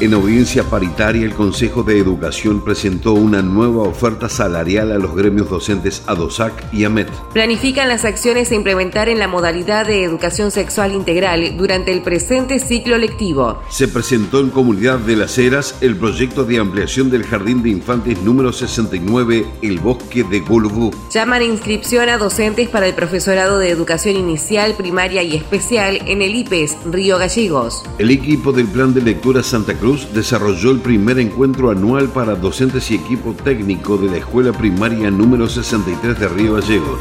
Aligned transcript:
En 0.00 0.14
audiencia 0.14 0.62
paritaria, 0.62 1.24
el 1.24 1.34
Consejo 1.34 1.82
de 1.82 1.98
Educación 1.98 2.62
presentó 2.62 3.14
una 3.14 3.42
nueva 3.42 3.82
oferta 3.82 4.28
salarial 4.28 4.92
a 4.92 4.98
los 4.98 5.16
gremios 5.16 5.50
docentes 5.50 6.04
ADOSAC 6.06 6.72
y 6.72 6.84
AMET. 6.84 7.10
Planifican 7.32 7.88
las 7.88 8.04
acciones 8.04 8.52
a 8.52 8.54
implementar 8.54 9.08
en 9.08 9.18
la 9.18 9.26
modalidad 9.26 9.88
de 9.88 10.04
educación 10.04 10.52
sexual 10.52 10.94
integral 10.94 11.56
durante 11.56 11.90
el 11.90 12.02
presente 12.02 12.60
ciclo 12.60 12.96
lectivo. 12.96 13.60
Se 13.70 13.88
presentó 13.88 14.38
en 14.38 14.50
Comunidad 14.50 15.00
de 15.00 15.16
las 15.16 15.36
Heras 15.36 15.74
el 15.80 15.96
proyecto 15.96 16.44
de 16.44 16.60
ampliación 16.60 17.10
del 17.10 17.24
Jardín 17.24 17.64
de 17.64 17.70
Infantes 17.70 18.22
número 18.22 18.52
69, 18.52 19.46
El 19.62 19.80
Bosque 19.80 20.22
de 20.22 20.38
Golubú. 20.38 20.92
Llaman 21.10 21.42
inscripción 21.42 22.08
a 22.08 22.18
docentes 22.18 22.68
para 22.68 22.86
el 22.86 22.94
profesorado 22.94 23.58
de 23.58 23.70
educación 23.70 24.14
inicial, 24.14 24.76
primaria 24.76 25.24
y 25.24 25.34
especial 25.34 25.98
en 26.06 26.22
el 26.22 26.36
IPES 26.36 26.76
Río 26.84 27.18
Gallegos. 27.18 27.82
El 27.98 28.12
equipo 28.12 28.52
del 28.52 28.68
Plan 28.68 28.94
de 28.94 29.00
Lectura 29.00 29.42
Santa 29.42 29.74
Cruz 29.74 29.87
desarrolló 29.96 30.70
el 30.70 30.80
primer 30.80 31.18
encuentro 31.18 31.70
anual 31.70 32.08
para 32.08 32.34
docentes 32.34 32.90
y 32.90 32.96
equipo 32.96 33.32
técnico 33.32 33.96
de 33.96 34.10
la 34.10 34.16
Escuela 34.18 34.52
Primaria 34.52 35.10
número 35.10 35.48
63 35.48 36.18
de 36.18 36.28
Río 36.28 36.54
Gallegos. 36.54 37.00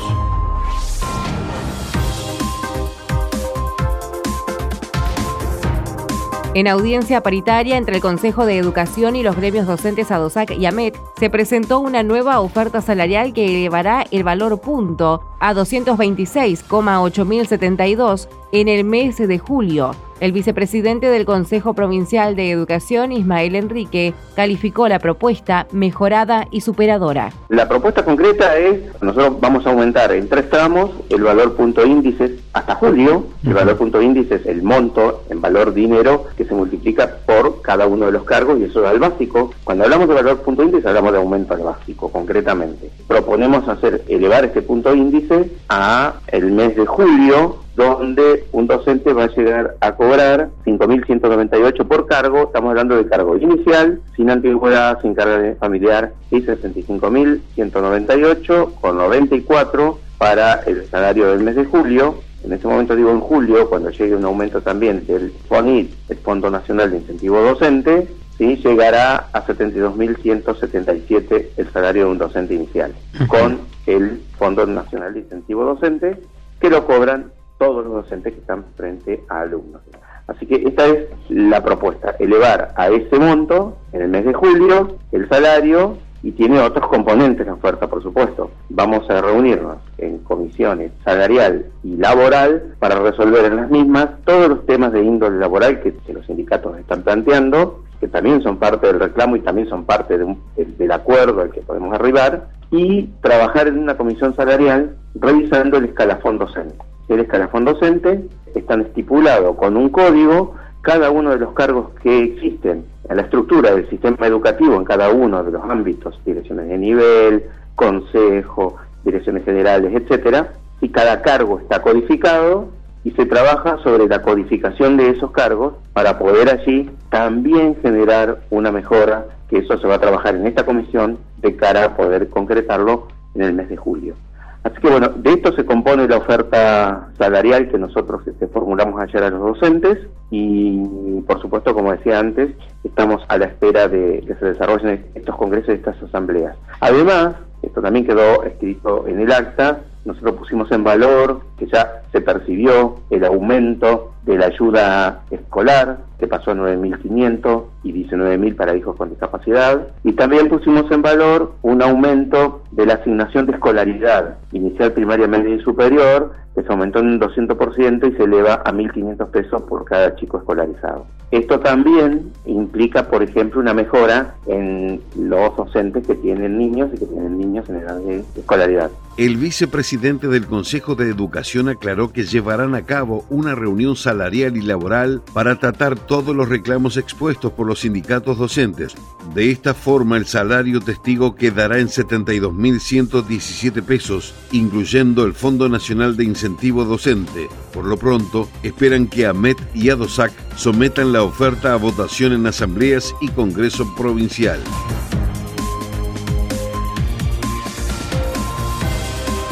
En 6.53 6.67
audiencia 6.67 7.21
paritaria 7.21 7.77
entre 7.77 7.97
el 7.97 8.01
Consejo 8.01 8.45
de 8.45 8.57
Educación 8.57 9.15
y 9.15 9.21
los 9.21 9.35
gremios 9.35 9.67
docentes 9.67 10.09
ADOSAC 10.09 10.51
y 10.51 10.65
AMET, 10.65 10.97
se 11.19 11.29
presentó 11.29 11.79
una 11.79 12.01
nueva 12.01 12.39
oferta 12.39 12.81
salarial 12.81 13.33
que 13.33 13.45
elevará 13.45 14.07
el 14.09 14.23
valor 14.23 14.59
punto 14.59 15.21
a 15.39 15.53
226,8072 15.53 18.27
en 18.51 18.67
el 18.67 18.83
mes 18.83 19.17
de 19.17 19.39
julio. 19.39 19.95
El 20.19 20.31
vicepresidente 20.31 21.11
del 21.11 21.25
Consejo 21.25 21.75
Provincial 21.75 22.35
de 22.35 22.49
Educación, 22.49 23.11
Ismael 23.11 23.55
Enrique, 23.55 24.15
calificó 24.35 24.87
la 24.87 24.97
propuesta 24.97 25.67
mejorada 25.71 26.47
y 26.49 26.61
superadora. 26.61 27.31
La 27.49 27.69
propuesta 27.69 28.03
concreta 28.03 28.57
es, 28.57 28.79
nosotros 28.99 29.39
vamos 29.39 29.67
a 29.67 29.69
aumentar 29.69 30.11
en 30.11 30.27
tres 30.27 30.49
tramos 30.49 30.89
el 31.09 31.21
valor 31.21 31.53
punto 31.53 31.85
índices 31.85 32.31
hasta 32.53 32.73
julio, 32.73 33.27
el 33.45 33.53
valor 33.53 33.77
punto 33.77 34.01
índices, 34.01 34.43
el 34.47 34.63
monto 34.63 35.21
en 35.29 35.39
valor 35.39 35.75
dinero 35.75 36.25
que 36.35 36.45
se 36.45 36.55
multiplica 36.55 37.17
por 37.27 37.61
cada 37.61 37.85
uno 37.85 38.07
de 38.07 38.11
los 38.11 38.23
cargos 38.23 38.59
y 38.59 38.63
eso 38.63 38.83
es 38.83 38.89
al 38.89 38.97
básico. 38.97 39.51
Cuando 39.63 39.83
hablamos 39.83 40.07
de 40.07 40.15
valor 40.15 40.41
punto 40.41 40.63
índice 40.63 40.87
hablamos 40.87 41.11
de 41.11 41.19
aumento 41.19 41.53
al 41.53 41.61
básico, 41.61 42.11
concretamente. 42.11 42.89
Proponemos 43.07 43.69
hacer 43.69 44.03
elevar 44.07 44.45
este 44.45 44.63
punto 44.63 44.95
índice 44.95 45.26
a 45.69 46.15
el 46.27 46.51
mes 46.51 46.75
de 46.75 46.85
julio 46.85 47.67
donde 47.77 48.45
un 48.51 48.67
docente 48.67 49.13
va 49.13 49.23
a 49.25 49.35
llegar 49.35 49.75
a 49.81 49.95
cobrar 49.95 50.49
5.198 50.65 51.87
por 51.87 52.07
cargo, 52.07 52.45
estamos 52.45 52.71
hablando 52.71 52.97
de 52.97 53.05
cargo 53.07 53.37
inicial, 53.37 54.01
sin 54.15 54.31
antigüedad, 54.31 54.99
sin 55.01 55.13
carga 55.13 55.53
familiar, 55.59 56.13
y 56.31 56.41
65.198 56.41 58.73
con 58.81 58.97
94 58.97 59.99
para 60.17 60.55
el 60.65 60.89
salario 60.89 61.29
del 61.29 61.41
mes 61.41 61.55
de 61.55 61.65
julio. 61.65 62.15
En 62.43 62.53
este 62.53 62.67
momento 62.67 62.95
digo 62.95 63.11
en 63.11 63.19
julio, 63.19 63.69
cuando 63.69 63.91
llegue 63.91 64.15
un 64.15 64.25
aumento 64.25 64.61
también 64.61 65.05
del 65.05 65.31
FONID, 65.47 65.85
el 66.09 66.17
Fondo 66.17 66.49
Nacional 66.49 66.89
de 66.89 66.97
Incentivo 66.97 67.39
Docente, 67.41 68.07
¿sí? 68.37 68.57
llegará 68.57 69.29
a 69.33 69.45
72.177 69.45 71.49
el 71.57 71.71
salario 71.71 72.05
de 72.05 72.11
un 72.11 72.17
docente 72.17 72.53
inicial, 72.53 72.93
con 73.27 73.59
el 73.85 74.21
Fondo 74.37 74.65
Nacional 74.65 75.13
de 75.13 75.19
Incentivo 75.21 75.65
Docente, 75.65 76.21
que 76.59 76.69
lo 76.69 76.85
cobran 76.85 77.31
todos 77.57 77.85
los 77.85 77.93
docentes 77.93 78.33
que 78.33 78.39
están 78.39 78.65
frente 78.75 79.23
a 79.29 79.41
alumnos. 79.41 79.81
Así 80.27 80.45
que 80.45 80.55
esta 80.55 80.85
es 80.87 81.07
la 81.29 81.63
propuesta, 81.63 82.15
elevar 82.19 82.73
a 82.75 82.89
ese 82.89 83.17
monto 83.17 83.77
en 83.93 84.01
el 84.01 84.09
mes 84.09 84.25
de 84.25 84.33
julio 84.33 84.97
el 85.11 85.29
salario 85.29 85.97
y 86.23 86.31
tiene 86.31 86.59
otros 86.59 86.87
componentes 86.87 87.45
la 87.45 87.53
oferta, 87.53 87.87
por 87.87 88.03
supuesto. 88.03 88.51
Vamos 88.69 89.09
a 89.09 89.21
reunirnos 89.21 89.77
en 89.97 90.17
comisiones 90.19 90.91
salarial 91.05 91.67
y 91.83 91.95
laboral 91.95 92.75
para 92.79 92.99
resolver 92.99 93.45
en 93.45 93.55
las 93.55 93.69
mismas 93.69 94.09
todos 94.25 94.49
los 94.49 94.65
temas 94.65 94.91
de 94.91 95.03
índole 95.03 95.39
laboral 95.39 95.81
que, 95.81 95.93
los 96.11 96.25
sindicatos 96.25 96.77
están 96.79 97.03
planteando, 97.03 97.83
que 97.99 98.07
también 98.07 98.41
son 98.41 98.57
parte 98.57 98.87
del 98.87 98.99
reclamo 98.99 99.35
y 99.35 99.41
también 99.41 99.67
son 99.69 99.85
parte 99.85 100.17
del 100.17 100.91
acuerdo 100.91 101.41
al 101.41 101.51
que 101.51 101.61
podemos 101.61 101.93
arribar, 101.93 102.47
y 102.71 103.03
trabajar 103.21 103.67
en 103.67 103.79
una 103.79 103.95
comisión 103.95 104.35
salarial 104.35 104.95
revisando 105.15 105.77
el 105.77 105.85
escalafón 105.85 106.37
docente. 106.37 106.77
El 107.07 107.21
escalafón 107.21 107.65
docente, 107.65 108.25
están 108.55 108.81
estipulados 108.81 109.55
con 109.55 109.77
un 109.77 109.89
código 109.89 110.55
cada 110.81 111.11
uno 111.11 111.31
de 111.31 111.37
los 111.37 111.53
cargos 111.53 111.89
que 112.01 112.23
existen 112.23 112.85
en 113.09 113.15
la 113.15 113.23
estructura 113.23 113.71
del 113.71 113.89
sistema 113.89 114.25
educativo 114.25 114.75
en 114.75 114.83
cada 114.83 115.11
uno 115.11 115.43
de 115.43 115.51
los 115.51 115.63
ámbitos, 115.63 116.19
direcciones 116.25 116.67
de 116.69 116.77
nivel, 116.77 117.43
consejo, 117.75 118.75
direcciones 119.03 119.45
generales, 119.45 119.93
etcétera, 119.93 120.53
y 120.81 120.89
cada 120.89 121.21
cargo 121.21 121.59
está 121.59 121.81
codificado 121.81 122.69
y 123.03 123.11
se 123.11 123.25
trabaja 123.25 123.77
sobre 123.83 124.07
la 124.07 124.21
codificación 124.21 124.97
de 124.97 125.09
esos 125.09 125.31
cargos 125.31 125.75
para 125.93 126.19
poder 126.19 126.49
allí 126.49 126.89
también 127.09 127.77
generar 127.81 128.39
una 128.49 128.71
mejora, 128.71 129.25
que 129.49 129.59
eso 129.59 129.77
se 129.77 129.87
va 129.87 129.95
a 129.95 129.99
trabajar 129.99 130.35
en 130.35 130.45
esta 130.45 130.65
comisión 130.65 131.17
de 131.37 131.55
cara 131.55 131.85
a 131.85 131.97
poder 131.97 132.29
concretarlo 132.29 133.07
en 133.35 133.43
el 133.43 133.53
mes 133.53 133.69
de 133.69 133.77
julio. 133.77 134.15
Así 134.63 134.81
que 134.81 134.89
bueno, 134.89 135.09
de 135.15 135.31
esto 135.31 135.53
se 135.53 135.65
compone 135.65 136.07
la 136.07 136.17
oferta 136.17 137.07
salarial 137.17 137.69
que 137.69 137.77
nosotros 137.77 138.27
este, 138.27 138.47
formulamos 138.47 138.99
ayer 138.99 139.23
a 139.23 139.29
los 139.29 139.39
docentes 139.39 139.97
y 140.29 141.21
por 141.21 141.39
supuesto, 141.41 141.73
como 141.73 141.93
decía 141.93 142.19
antes, 142.19 142.51
estamos 142.83 143.23
a 143.29 143.37
la 143.37 143.45
espera 143.45 143.87
de 143.87 144.23
que 144.27 144.35
se 144.35 144.45
desarrollen 144.45 145.05
estos 145.15 145.37
congresos 145.37 145.69
y 145.69 145.73
estas 145.73 146.01
asambleas. 146.03 146.57
Además, 146.81 147.35
esto 147.61 147.81
también 147.81 148.05
quedó 148.05 148.43
escrito 148.43 149.07
en 149.07 149.21
el 149.21 149.31
acta, 149.31 149.83
nosotros 150.07 150.35
pusimos 150.35 150.71
en 150.71 150.85
valor 150.85 151.41
que 151.59 151.67
ya 151.67 152.01
se 152.13 152.21
percibió 152.21 152.95
el 153.09 153.25
aumento 153.25 154.13
de 154.27 154.37
la 154.37 154.47
ayuda 154.47 155.23
escolar, 155.31 155.99
que 156.19 156.27
pasó 156.27 156.51
a 156.51 156.55
9.500 156.55 157.63
y 157.83 157.93
19.000 157.93 158.55
para 158.55 158.75
hijos 158.75 158.95
con 158.97 159.09
discapacidad. 159.09 159.87
Y 160.03 160.13
también 160.13 160.49
pusimos 160.49 160.91
en 160.91 161.01
valor 161.01 161.53
un 161.61 161.81
aumento 161.81 162.63
de 162.71 162.85
la 162.85 162.95
asignación 162.95 163.45
de 163.45 163.53
escolaridad 163.53 164.37
inicial, 164.51 164.91
primaria, 164.91 165.27
media 165.27 165.55
y 165.55 165.61
superior, 165.61 166.33
que 166.53 166.63
se 166.63 166.69
aumentó 166.69 166.99
en 166.99 167.07
un 167.07 167.19
200% 167.21 168.11
y 168.11 168.17
se 168.17 168.23
eleva 168.23 168.55
a 168.65 168.73
1.500 168.73 169.29
pesos 169.29 169.61
por 169.63 169.85
cada 169.85 170.15
chico 170.15 170.39
escolarizado. 170.39 171.05
Esto 171.29 171.59
también 171.59 172.31
implica, 172.45 173.09
por 173.09 173.21
ejemplo, 173.21 173.59
una 173.59 173.73
mejora 173.73 174.35
en 174.47 175.01
los 175.17 175.55
docentes 175.55 176.07
que 176.07 176.15
tienen 176.15 176.57
niños 176.57 176.89
y 176.93 176.99
que 176.99 177.05
tienen 177.05 177.37
niños 177.37 177.69
en 177.69 177.75
edad 177.75 177.97
de 177.97 178.23
escolaridad. 178.35 178.89
El 179.17 179.35
vicepresidente 179.35 180.27
del 180.27 180.47
Consejo 180.47 180.95
de 180.95 181.09
Educación 181.09 181.69
aclaró 181.69 182.13
que 182.13 182.23
llevarán 182.23 182.75
a 182.75 182.83
cabo 182.83 183.25
una 183.29 183.55
reunión 183.55 183.95
salarial 183.95 184.16
y 184.17 184.61
laboral 184.61 185.21
para 185.33 185.59
tratar 185.59 185.97
todos 185.97 186.35
los 186.35 186.49
reclamos 186.49 186.97
expuestos 186.97 187.51
por 187.53 187.67
los 187.67 187.79
sindicatos 187.81 188.37
docentes. 188.37 188.95
De 189.33 189.51
esta 189.51 189.73
forma, 189.73 190.17
el 190.17 190.25
salario 190.25 190.79
testigo 190.81 191.35
quedará 191.35 191.79
en 191.79 191.87
72.117 191.87 193.83
pesos, 193.83 194.33
incluyendo 194.51 195.23
el 195.23 195.33
Fondo 195.33 195.69
Nacional 195.69 196.17
de 196.17 196.23
Incentivo 196.23 196.83
Docente. 196.83 197.47
Por 197.73 197.85
lo 197.85 197.97
pronto, 197.97 198.49
esperan 198.63 199.07
que 199.07 199.27
AMET 199.27 199.57
y 199.75 199.89
ADOSAC 199.89 200.31
sometan 200.55 201.13
la 201.13 201.23
oferta 201.23 201.73
a 201.73 201.77
votación 201.77 202.33
en 202.33 202.47
asambleas 202.47 203.13
y 203.21 203.27
Congreso 203.29 203.93
Provincial. 203.95 204.59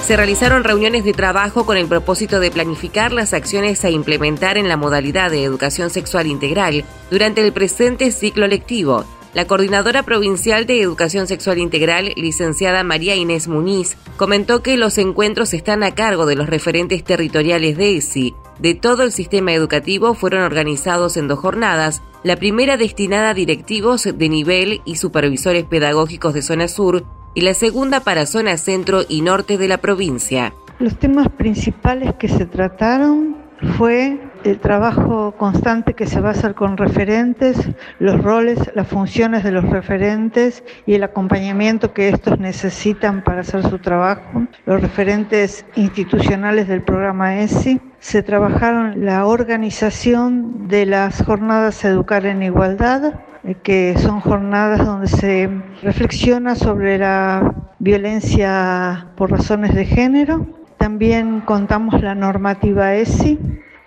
Se 0.06 0.16
realizaron 0.16 0.64
reuniones 0.64 1.04
de 1.04 1.14
trabajo 1.14 1.66
con 1.66 1.78
el 1.78 1.88
propósito 1.88 2.40
de 2.40 2.52
planificar 2.52 3.12
las 3.12 3.34
acciones 3.34 3.84
a 3.84 3.90
implementar 3.90 4.56
en 4.56 4.70
la 4.70 4.78
modalidad 4.78 5.32
de 5.32 5.44
educación 5.44 5.90
sexual 5.90 6.28
integral 6.28 6.86
durante 7.10 7.42
el 7.42 7.52
presente 7.52 8.12
ciclo 8.12 8.46
lectivo. 8.46 9.04
La 9.34 9.48
coordinadora 9.48 10.04
provincial 10.04 10.68
de 10.68 10.80
Educación 10.80 11.26
Sexual 11.26 11.58
Integral, 11.58 12.14
licenciada 12.18 12.84
María 12.84 13.16
Inés 13.16 13.48
Muniz, 13.48 13.98
comentó 14.16 14.62
que 14.62 14.78
los 14.78 15.00
encuentros 15.00 15.56
están 15.56 15.82
a 15.82 15.96
cargo 15.96 16.28
de 16.28 16.36
los 16.36 16.48
referentes 16.48 17.04
territoriales 17.04 17.76
de 17.76 17.98
ESI. 17.98 18.36
De 18.60 18.76
todo 18.76 19.02
el 19.02 19.12
sistema 19.12 19.54
educativo 19.54 20.14
fueron 20.14 20.44
organizados 20.44 21.18
en 21.18 21.28
dos 21.28 21.40
jornadas, 21.40 22.04
la 22.24 22.36
primera 22.36 22.78
destinada 22.78 23.32
a 23.32 23.34
directivos 23.34 24.04
de 24.04 24.30
nivel 24.30 24.82
y 24.86 24.98
supervisores 24.98 25.64
pedagógicos 25.64 26.36
de 26.36 26.44
zona 26.44 26.68
sur 26.68 27.06
y 27.36 27.42
la 27.42 27.54
segunda 27.54 28.00
para 28.00 28.26
zona 28.26 28.58
centro 28.58 29.02
y 29.08 29.22
norte 29.22 29.58
de 29.58 29.68
la 29.68 29.78
provincia. 29.78 30.54
Los 30.80 30.98
temas 30.98 31.30
principales 31.30 32.16
que 32.16 32.28
se 32.28 32.46
trataron 32.46 33.46
fue 33.78 34.20
el 34.44 34.60
trabajo 34.60 35.34
constante 35.38 35.94
que 35.94 36.06
se 36.06 36.20
va 36.20 36.30
a 36.30 36.32
hacer 36.32 36.54
con 36.54 36.78
referentes, 36.78 37.58
los 38.00 38.22
roles, 38.22 38.60
las 38.76 38.88
funciones 38.88 39.44
de 39.44 39.52
los 39.52 39.68
referentes 39.70 40.64
y 40.86 40.94
el 40.94 41.04
acompañamiento 41.04 41.94
que 41.94 42.10
estos 42.10 42.40
necesitan 42.40 43.24
para 43.24 43.42
hacer 43.42 43.64
su 43.64 43.80
trabajo, 43.80 44.46
los 44.66 44.82
referentes 44.82 45.66
institucionales 45.76 46.68
del 46.68 46.84
programa 46.84 47.40
ESI. 47.40 47.82
Se 48.00 48.22
trabajaron 48.22 49.06
la 49.06 49.26
organización 49.26 50.68
de 50.68 50.86
las 50.86 51.24
jornadas 51.24 51.84
Educar 51.86 52.26
en 52.26 52.44
Igualdad, 52.44 53.14
que 53.54 53.96
son 53.98 54.22
jornadas 54.22 54.86
donde 54.86 55.08
se 55.08 55.50
reflexiona 55.84 56.56
sobre 56.56 56.98
la 56.98 57.54
violencia 57.80 59.08
por 59.16 59.32
razones 59.32 59.76
de 59.76 59.86
género. 59.86 60.48
También 60.78 61.42
contamos 61.42 62.02
la 62.02 62.16
normativa 62.16 62.96
ESI, 62.96 63.40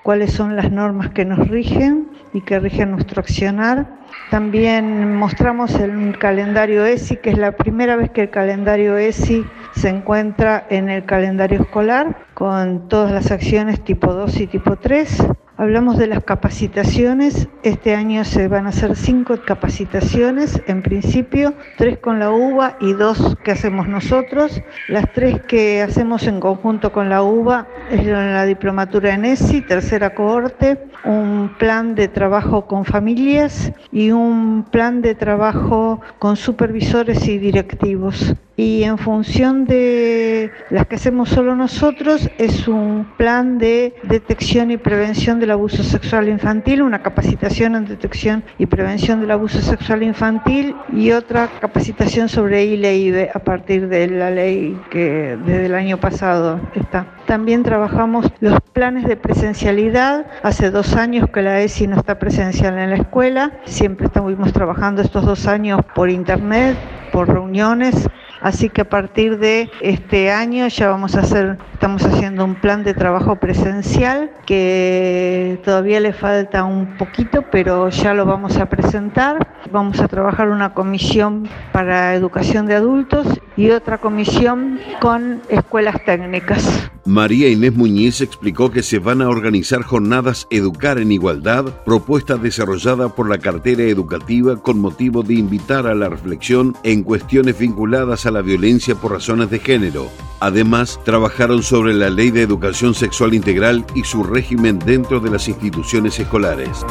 cuáles 0.02 0.32
son 0.32 0.56
las 0.56 0.70
normas 0.70 1.10
que 1.10 1.24
nos 1.24 1.48
rigen 1.48 2.08
y 2.32 2.40
que 2.42 2.60
rigen 2.60 2.92
nuestro 2.92 3.20
accionar. 3.20 3.98
También 4.30 5.16
mostramos 5.16 5.74
el 5.74 6.16
calendario 6.18 6.84
ESI, 6.84 7.16
que 7.16 7.30
es 7.30 7.38
la 7.38 7.52
primera 7.52 7.96
vez 7.96 8.10
que 8.10 8.22
el 8.22 8.30
calendario 8.30 8.96
ESI 8.96 9.44
se 9.72 9.88
encuentra 9.88 10.66
en 10.70 10.88
el 10.88 11.04
calendario 11.04 11.60
escolar, 11.60 12.16
con 12.34 12.88
todas 12.88 13.12
las 13.12 13.30
acciones 13.30 13.82
tipo 13.82 14.12
2 14.12 14.40
y 14.40 14.46
tipo 14.46 14.76
3. 14.76 15.26
Hablamos 15.60 15.98
de 15.98 16.06
las 16.06 16.22
capacitaciones. 16.22 17.48
Este 17.64 17.96
año 17.96 18.24
se 18.24 18.46
van 18.46 18.66
a 18.66 18.68
hacer 18.68 18.94
cinco 18.94 19.36
capacitaciones, 19.44 20.62
en 20.68 20.82
principio, 20.82 21.52
tres 21.76 21.98
con 21.98 22.20
la 22.20 22.30
UBA 22.30 22.76
y 22.80 22.92
dos 22.92 23.36
que 23.42 23.50
hacemos 23.50 23.88
nosotros. 23.88 24.62
Las 24.86 25.12
tres 25.12 25.42
que 25.42 25.82
hacemos 25.82 26.28
en 26.28 26.38
conjunto 26.38 26.92
con 26.92 27.08
la 27.08 27.24
UBA 27.24 27.66
es 27.90 28.06
la 28.06 28.44
diplomatura 28.44 29.14
en 29.14 29.24
ESI, 29.24 29.62
tercera 29.62 30.14
cohorte, 30.14 30.78
un 31.04 31.52
plan 31.58 31.96
de 31.96 32.06
trabajo 32.06 32.68
con 32.68 32.84
familias 32.84 33.72
y 33.90 34.12
un 34.12 34.64
plan 34.70 35.02
de 35.02 35.16
trabajo 35.16 36.00
con 36.20 36.36
supervisores 36.36 37.26
y 37.26 37.36
directivos 37.36 38.36
y 38.58 38.82
en 38.82 38.98
función 38.98 39.66
de 39.66 40.50
las 40.70 40.88
que 40.88 40.96
hacemos 40.96 41.28
solo 41.28 41.54
nosotros 41.54 42.28
es 42.38 42.66
un 42.66 43.06
plan 43.16 43.56
de 43.56 43.94
detección 44.02 44.72
y 44.72 44.76
prevención 44.76 45.38
del 45.38 45.52
abuso 45.52 45.84
sexual 45.84 46.28
infantil, 46.28 46.82
una 46.82 47.00
capacitación 47.00 47.76
en 47.76 47.84
detección 47.84 48.42
y 48.58 48.66
prevención 48.66 49.20
del 49.20 49.30
abuso 49.30 49.60
sexual 49.60 50.02
infantil 50.02 50.74
y 50.92 51.12
otra 51.12 51.48
capacitación 51.60 52.28
sobre 52.28 52.64
ILE 52.64 53.30
a 53.32 53.38
partir 53.38 53.86
de 53.86 54.08
la 54.08 54.32
ley 54.32 54.76
que 54.90 55.38
desde 55.46 55.66
el 55.66 55.76
año 55.76 55.98
pasado 55.98 56.60
está. 56.74 57.06
También 57.26 57.62
trabajamos 57.62 58.26
los 58.40 58.58
planes 58.72 59.06
de 59.06 59.16
presencialidad. 59.16 60.26
Hace 60.42 60.72
dos 60.72 60.96
años 60.96 61.30
que 61.30 61.42
la 61.42 61.60
ESI 61.60 61.86
no 61.86 61.96
está 61.96 62.18
presencial 62.18 62.76
en 62.76 62.90
la 62.90 62.96
escuela. 62.96 63.52
Siempre 63.66 64.06
estuvimos 64.06 64.52
trabajando 64.52 65.00
estos 65.00 65.24
dos 65.24 65.46
años 65.46 65.80
por 65.94 66.10
internet, 66.10 66.76
por 67.12 67.28
reuniones 67.28 68.08
Así 68.40 68.68
que 68.68 68.82
a 68.82 68.88
partir 68.88 69.38
de 69.38 69.70
este 69.80 70.30
año 70.30 70.68
ya 70.68 70.88
vamos 70.88 71.16
a 71.16 71.20
hacer, 71.20 71.58
estamos 71.72 72.04
haciendo 72.04 72.44
un 72.44 72.54
plan 72.54 72.84
de 72.84 72.94
trabajo 72.94 73.36
presencial 73.36 74.30
que 74.46 75.60
todavía 75.64 76.00
le 76.00 76.12
falta 76.12 76.64
un 76.64 76.96
poquito, 76.96 77.44
pero 77.50 77.88
ya 77.88 78.14
lo 78.14 78.26
vamos 78.26 78.56
a 78.56 78.66
presentar. 78.66 79.46
Vamos 79.72 80.00
a 80.00 80.08
trabajar 80.08 80.48
una 80.48 80.72
comisión 80.72 81.48
para 81.72 82.14
educación 82.14 82.66
de 82.66 82.74
adultos 82.76 83.26
y 83.56 83.70
otra 83.70 83.98
comisión 83.98 84.78
con 85.00 85.42
escuelas 85.48 85.96
técnicas. 86.04 86.90
María 87.04 87.48
Inés 87.48 87.74
Muñiz 87.74 88.20
explicó 88.20 88.70
que 88.70 88.82
se 88.82 88.98
van 88.98 89.22
a 89.22 89.28
organizar 89.28 89.82
jornadas 89.82 90.46
Educar 90.50 90.98
en 90.98 91.10
Igualdad, 91.10 91.64
propuesta 91.84 92.36
desarrollada 92.36 93.08
por 93.08 93.28
la 93.28 93.38
cartera 93.38 93.82
educativa 93.84 94.56
con 94.62 94.78
motivo 94.78 95.22
de 95.22 95.34
invitar 95.34 95.86
a 95.86 95.94
la 95.94 96.08
reflexión 96.08 96.76
en 96.82 97.02
cuestiones 97.02 97.58
vinculadas 97.58 98.26
a 98.26 98.27
la 98.30 98.42
violencia 98.42 98.94
por 98.94 99.12
razones 99.12 99.50
de 99.50 99.58
género. 99.58 100.08
Además, 100.40 101.00
trabajaron 101.04 101.62
sobre 101.62 101.94
la 101.94 102.10
ley 102.10 102.30
de 102.30 102.42
educación 102.42 102.94
sexual 102.94 103.34
integral 103.34 103.84
y 103.94 104.04
su 104.04 104.22
régimen 104.22 104.78
dentro 104.78 105.20
de 105.20 105.30
las 105.30 105.48
instituciones 105.48 106.18
escolares. 106.18 106.84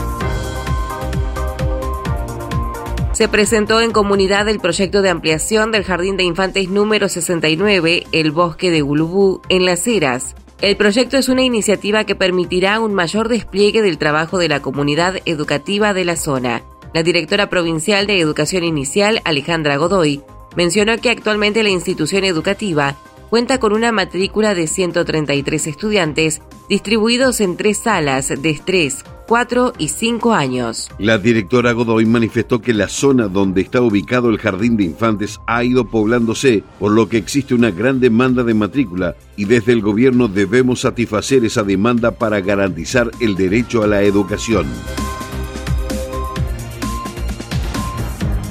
se 3.17 3.27
presentó 3.27 3.81
en 3.81 3.89
comunidad 3.89 4.47
el 4.47 4.59
proyecto 4.59 5.01
de 5.01 5.09
ampliación 5.09 5.71
del 5.71 5.83
Jardín 5.83 6.17
de 6.17 6.23
Infantes 6.23 6.69
número 6.69 7.09
69, 7.09 8.03
el 8.11 8.29
Bosque 8.29 8.69
de 8.69 8.81
Gulubú, 8.81 9.41
en 9.49 9.65
Las 9.65 9.87
Heras. 9.87 10.35
El 10.61 10.77
proyecto 10.77 11.17
es 11.17 11.27
una 11.27 11.41
iniciativa 11.41 12.03
que 12.03 12.13
permitirá 12.13 12.79
un 12.79 12.93
mayor 12.93 13.27
despliegue 13.27 13.81
del 13.81 13.97
trabajo 13.97 14.37
de 14.37 14.49
la 14.49 14.61
comunidad 14.61 15.15
educativa 15.25 15.95
de 15.95 16.05
la 16.05 16.15
zona. 16.15 16.61
La 16.93 17.01
directora 17.01 17.49
provincial 17.49 18.05
de 18.05 18.19
Educación 18.19 18.63
Inicial, 18.63 19.19
Alejandra 19.25 19.77
Godoy, 19.77 20.21
mencionó 20.57 20.97
que 20.97 21.11
actualmente 21.11 21.63
la 21.63 21.69
institución 21.69 22.25
educativa 22.25 22.97
cuenta 23.29 23.59
con 23.59 23.73
una 23.73 23.91
matrícula 23.91 24.55
de 24.55 24.67
133 24.67 25.67
estudiantes 25.67 26.41
distribuidos 26.67 27.39
en 27.41 27.57
tres 27.57 27.77
salas 27.77 28.29
de 28.29 28.49
estrés, 28.49 29.03
4 29.27 29.73
y 29.77 29.89
5 29.89 30.33
años. 30.33 30.89
La 30.97 31.17
directora 31.17 31.73
Godoy 31.73 32.05
manifestó 32.05 32.59
que 32.59 32.73
la 32.73 32.87
zona 32.87 33.27
donde 33.27 33.61
está 33.61 33.81
ubicado 33.81 34.29
el 34.29 34.39
jardín 34.39 34.77
de 34.77 34.85
infantes 34.85 35.39
ha 35.45 35.63
ido 35.63 35.85
poblándose, 35.85 36.63
por 36.79 36.91
lo 36.91 37.07
que 37.07 37.17
existe 37.17 37.53
una 37.53 37.69
gran 37.69 37.99
demanda 37.99 38.43
de 38.43 38.53
matrícula 38.53 39.15
y 39.35 39.45
desde 39.45 39.73
el 39.73 39.81
gobierno 39.81 40.27
debemos 40.27 40.81
satisfacer 40.81 41.45
esa 41.45 41.63
demanda 41.63 42.11
para 42.11 42.41
garantizar 42.41 43.11
el 43.19 43.35
derecho 43.35 43.83
a 43.83 43.87
la 43.87 44.01
educación. 44.01 44.65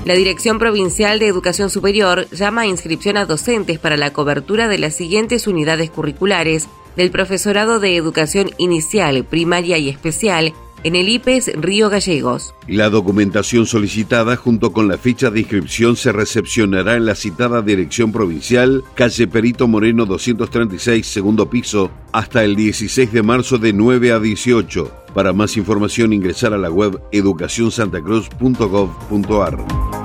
La 0.06 0.14
Dirección 0.14 0.58
Provincial 0.60 1.18
de 1.18 1.26
Educación 1.26 1.68
Superior 1.68 2.28
llama 2.30 2.60
a 2.60 2.66
inscripción 2.66 3.16
a 3.16 3.26
docentes 3.26 3.80
para 3.80 3.96
la 3.96 4.12
cobertura 4.12 4.68
de 4.68 4.78
las 4.78 4.94
siguientes 4.94 5.48
unidades 5.48 5.90
curriculares 5.90 6.68
del 6.96 7.10
profesorado 7.10 7.80
de 7.80 7.96
educación 7.96 8.50
inicial, 8.56 9.24
primaria 9.24 9.78
y 9.78 9.88
especial 9.88 10.54
en 10.84 10.94
el 10.94 11.08
IPES 11.08 11.54
Río 11.56 11.90
Gallegos. 11.90 12.54
La 12.68 12.88
documentación 12.88 13.66
solicitada 13.66 14.36
junto 14.36 14.72
con 14.72 14.86
la 14.86 14.96
ficha 14.96 15.32
de 15.32 15.40
inscripción 15.40 15.96
se 15.96 16.12
recepcionará 16.12 16.94
en 16.94 17.04
la 17.04 17.16
citada 17.16 17.62
Dirección 17.62 18.12
Provincial, 18.12 18.84
calle 18.94 19.26
Perito 19.26 19.66
Moreno 19.66 20.06
236, 20.06 21.04
segundo 21.04 21.50
piso, 21.50 21.90
hasta 22.12 22.44
el 22.44 22.54
16 22.54 23.12
de 23.12 23.24
marzo 23.24 23.58
de 23.58 23.72
9 23.72 24.12
a 24.12 24.20
18. 24.20 24.88
Para 25.12 25.32
más 25.32 25.56
información 25.56 26.12
ingresar 26.12 26.52
a 26.52 26.58
la 26.58 26.70
web 26.70 27.00
educacionsantacruz.gov.ar. 27.10 29.95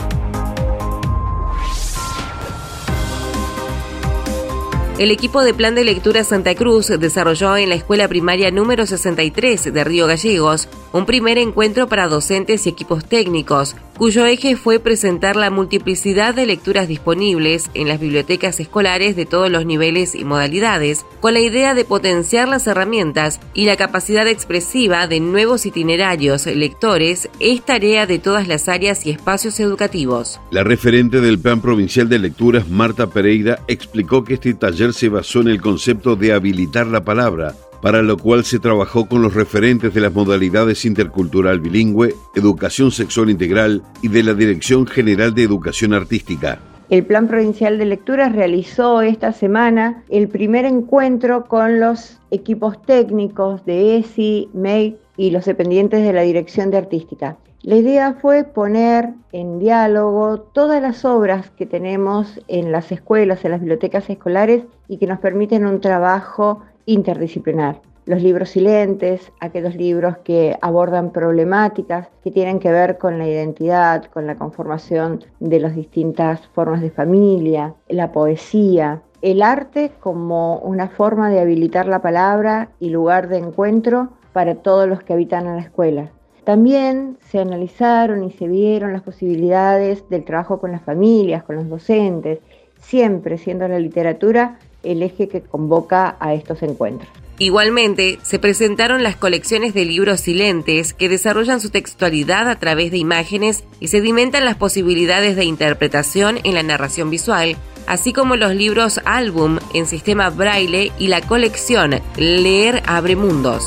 El 4.98 5.10
equipo 5.10 5.42
de 5.44 5.54
Plan 5.54 5.74
de 5.74 5.84
Lectura 5.84 6.24
Santa 6.24 6.54
Cruz 6.54 6.88
desarrolló 6.88 7.56
en 7.58 7.70
la 7.70 7.76
escuela 7.76 8.08
primaria 8.08 8.52
número 8.52 8.86
63 8.86 9.74
de 9.74 9.84
Río 9.84 10.06
Gallegos 10.06 10.68
un 10.94 11.06
primer 11.06 11.38
encuentro 11.38 11.88
para 11.88 12.08
docentes 12.08 12.66
y 12.66 12.70
equipos 12.70 13.06
técnicos, 13.06 13.76
cuyo 13.98 14.26
eje 14.26 14.56
fue 14.56 14.80
presentar 14.80 15.36
la 15.36 15.50
multiplicidad 15.50 16.34
de 16.34 16.46
lecturas 16.46 16.88
disponibles 16.88 17.70
en 17.74 17.88
las 17.88 18.00
bibliotecas 18.00 18.60
escolares 18.60 19.16
de 19.16 19.26
todos 19.26 19.50
los 19.52 19.66
niveles 19.66 20.16
y 20.16 20.26
modalidades, 20.26 21.06
con 21.20 21.34
la 21.34 21.40
idea 21.40 21.74
de 21.74 21.86
potenciar 21.86 22.48
las 22.48 22.66
herramientas 22.68 23.40
y 23.54 23.66
la 23.66 23.78
capacidad 23.78 24.28
expresiva 24.28 25.08
de 25.08 25.20
nuevos 25.20 25.66
itinerarios 25.66 26.46
lectores, 26.48 27.30
es 27.40 27.62
tarea 27.64 28.08
de 28.08 28.20
todas 28.20 28.48
las 28.48 28.68
áreas 28.68 29.06
y 29.06 29.12
espacios 29.12 29.60
educativos. 29.60 30.40
La 30.50 30.64
referente 30.64 31.22
del 31.22 31.40
Plan 31.40 31.62
Provincial 31.62 32.10
de 32.10 32.20
Lecturas, 32.20 32.70
Marta 32.70 33.08
Pereira, 33.08 33.60
explicó 33.68 34.24
que 34.24 34.36
este 34.36 34.54
taller 34.54 34.94
se 34.94 35.10
basó 35.10 35.42
en 35.42 35.50
el 35.50 35.62
concepto 35.62 36.16
de 36.16 36.34
habilitar 36.34 36.88
la 36.88 37.04
palabra, 37.04 37.56
para 37.82 38.02
lo 38.02 38.18
cual 38.18 38.44
se 38.46 38.60
trabajó 38.60 39.08
con 39.08 39.22
los 39.22 39.34
referentes 39.34 39.94
de 39.94 40.02
las 40.02 40.14
modalidades 40.14 40.86
intercultural 40.86 41.60
bilingüe, 41.60 42.14
educación 42.36 42.92
sexual 42.92 43.30
integral 43.30 43.82
y 44.02 44.08
de 44.08 44.24
la 44.24 44.34
Dirección 44.34 44.86
General 44.86 45.34
de 45.34 45.44
Educación 45.44 45.94
Artística. 45.94 46.60
El 46.90 47.06
Plan 47.06 47.28
Provincial 47.28 47.78
de 47.78 47.86
Lecturas 47.86 48.34
realizó 48.34 49.02
esta 49.02 49.32
semana 49.32 50.04
el 50.10 50.28
primer 50.28 50.66
encuentro 50.66 51.46
con 51.46 51.80
los 51.80 52.20
equipos 52.32 52.82
técnicos 52.82 53.66
de 53.66 53.98
ESI, 53.98 54.50
MEI 54.54 54.98
y 55.16 55.32
los 55.32 55.46
dependientes 55.46 56.04
de 56.04 56.14
la 56.14 56.22
Dirección 56.22 56.70
de 56.70 56.78
Artística. 56.78 57.38
La 57.64 57.76
idea 57.76 58.16
fue 58.20 58.44
poner 58.44 59.10
en 59.32 59.60
diálogo 59.60 60.40
todas 60.40 60.82
las 60.82 61.06
obras 61.06 61.52
que 61.52 61.68
tenemos 61.68 62.42
en 62.48 62.72
las 62.72 62.92
escuelas, 62.92 63.46
en 63.46 63.52
las 63.52 63.60
bibliotecas 63.60 64.10
escolares 64.10 64.64
y 64.88 64.98
que 64.98 65.06
nos 65.06 65.20
permiten 65.20 65.68
un 65.68 65.80
trabajo 65.80 66.64
interdisciplinar. 66.86 67.82
Los 68.06 68.24
libros 68.24 68.50
silentes, 68.50 69.32
aquellos 69.40 69.76
libros 69.76 70.18
que 70.24 70.58
abordan 70.62 71.12
problemáticas 71.12 72.10
que 72.24 72.32
tienen 72.32 72.60
que 72.60 72.72
ver 72.72 72.98
con 72.98 73.20
la 73.20 73.28
identidad, 73.28 74.06
con 74.06 74.26
la 74.26 74.36
conformación 74.36 75.24
de 75.40 75.60
las 75.60 75.76
distintas 75.76 76.48
formas 76.48 76.82
de 76.82 76.90
familia, 76.90 77.76
la 77.88 78.12
poesía, 78.12 79.02
el 79.22 79.44
arte 79.44 79.92
como 80.00 80.58
una 80.60 80.90
forma 80.90 81.30
de 81.30 81.40
habilitar 81.40 81.86
la 81.86 82.02
palabra 82.02 82.70
y 82.80 82.90
lugar 82.90 83.28
de 83.28 83.38
encuentro 83.38 84.10
para 84.34 84.56
todos 84.56 84.88
los 84.88 85.04
que 85.04 85.14
habitan 85.14 85.46
en 85.46 85.58
la 85.58 85.62
escuela. 85.62 86.12
También 86.44 87.18
se 87.22 87.40
analizaron 87.40 88.24
y 88.24 88.32
se 88.32 88.48
vieron 88.48 88.94
las 88.94 89.04
posibilidades 89.04 90.10
del 90.10 90.26
trabajo 90.26 90.60
con 90.60 90.72
las 90.72 90.82
familias, 90.82 91.44
con 91.44 91.56
los 91.56 91.70
docentes, 91.70 92.40
siempre 92.82 93.38
siendo 93.38 93.68
la 93.68 93.80
literatura 93.80 94.60
el 94.84 95.04
eje 95.04 95.28
que 95.28 95.42
convoca 95.42 96.18
a 96.20 96.34
estos 96.34 96.64
encuentros. 96.64 97.10
Igualmente, 97.42 98.20
se 98.22 98.38
presentaron 98.38 99.02
las 99.02 99.16
colecciones 99.16 99.74
de 99.74 99.84
libros 99.84 100.20
silentes 100.20 100.94
que 100.94 101.10
desarrollan 101.10 101.60
su 101.60 101.72
textualidad 101.72 102.48
a 102.48 102.60
través 102.60 102.92
de 102.92 102.98
imágenes 102.98 103.64
y 103.80 103.88
sedimentan 103.88 104.46
las 104.46 104.58
posibilidades 104.58 105.36
de 105.36 105.46
interpretación 105.46 106.38
en 106.44 106.54
la 106.54 106.62
narración 106.62 107.10
visual, 107.10 107.56
así 107.88 108.14
como 108.14 108.36
los 108.36 108.54
libros 108.54 109.02
álbum 109.06 109.58
en 109.74 109.88
sistema 109.88 110.30
braille 110.30 110.92
y 111.00 111.08
la 111.08 111.22
colección 111.22 112.00
Leer 112.16 112.84
Abre 112.86 113.16
Mundos. 113.16 113.64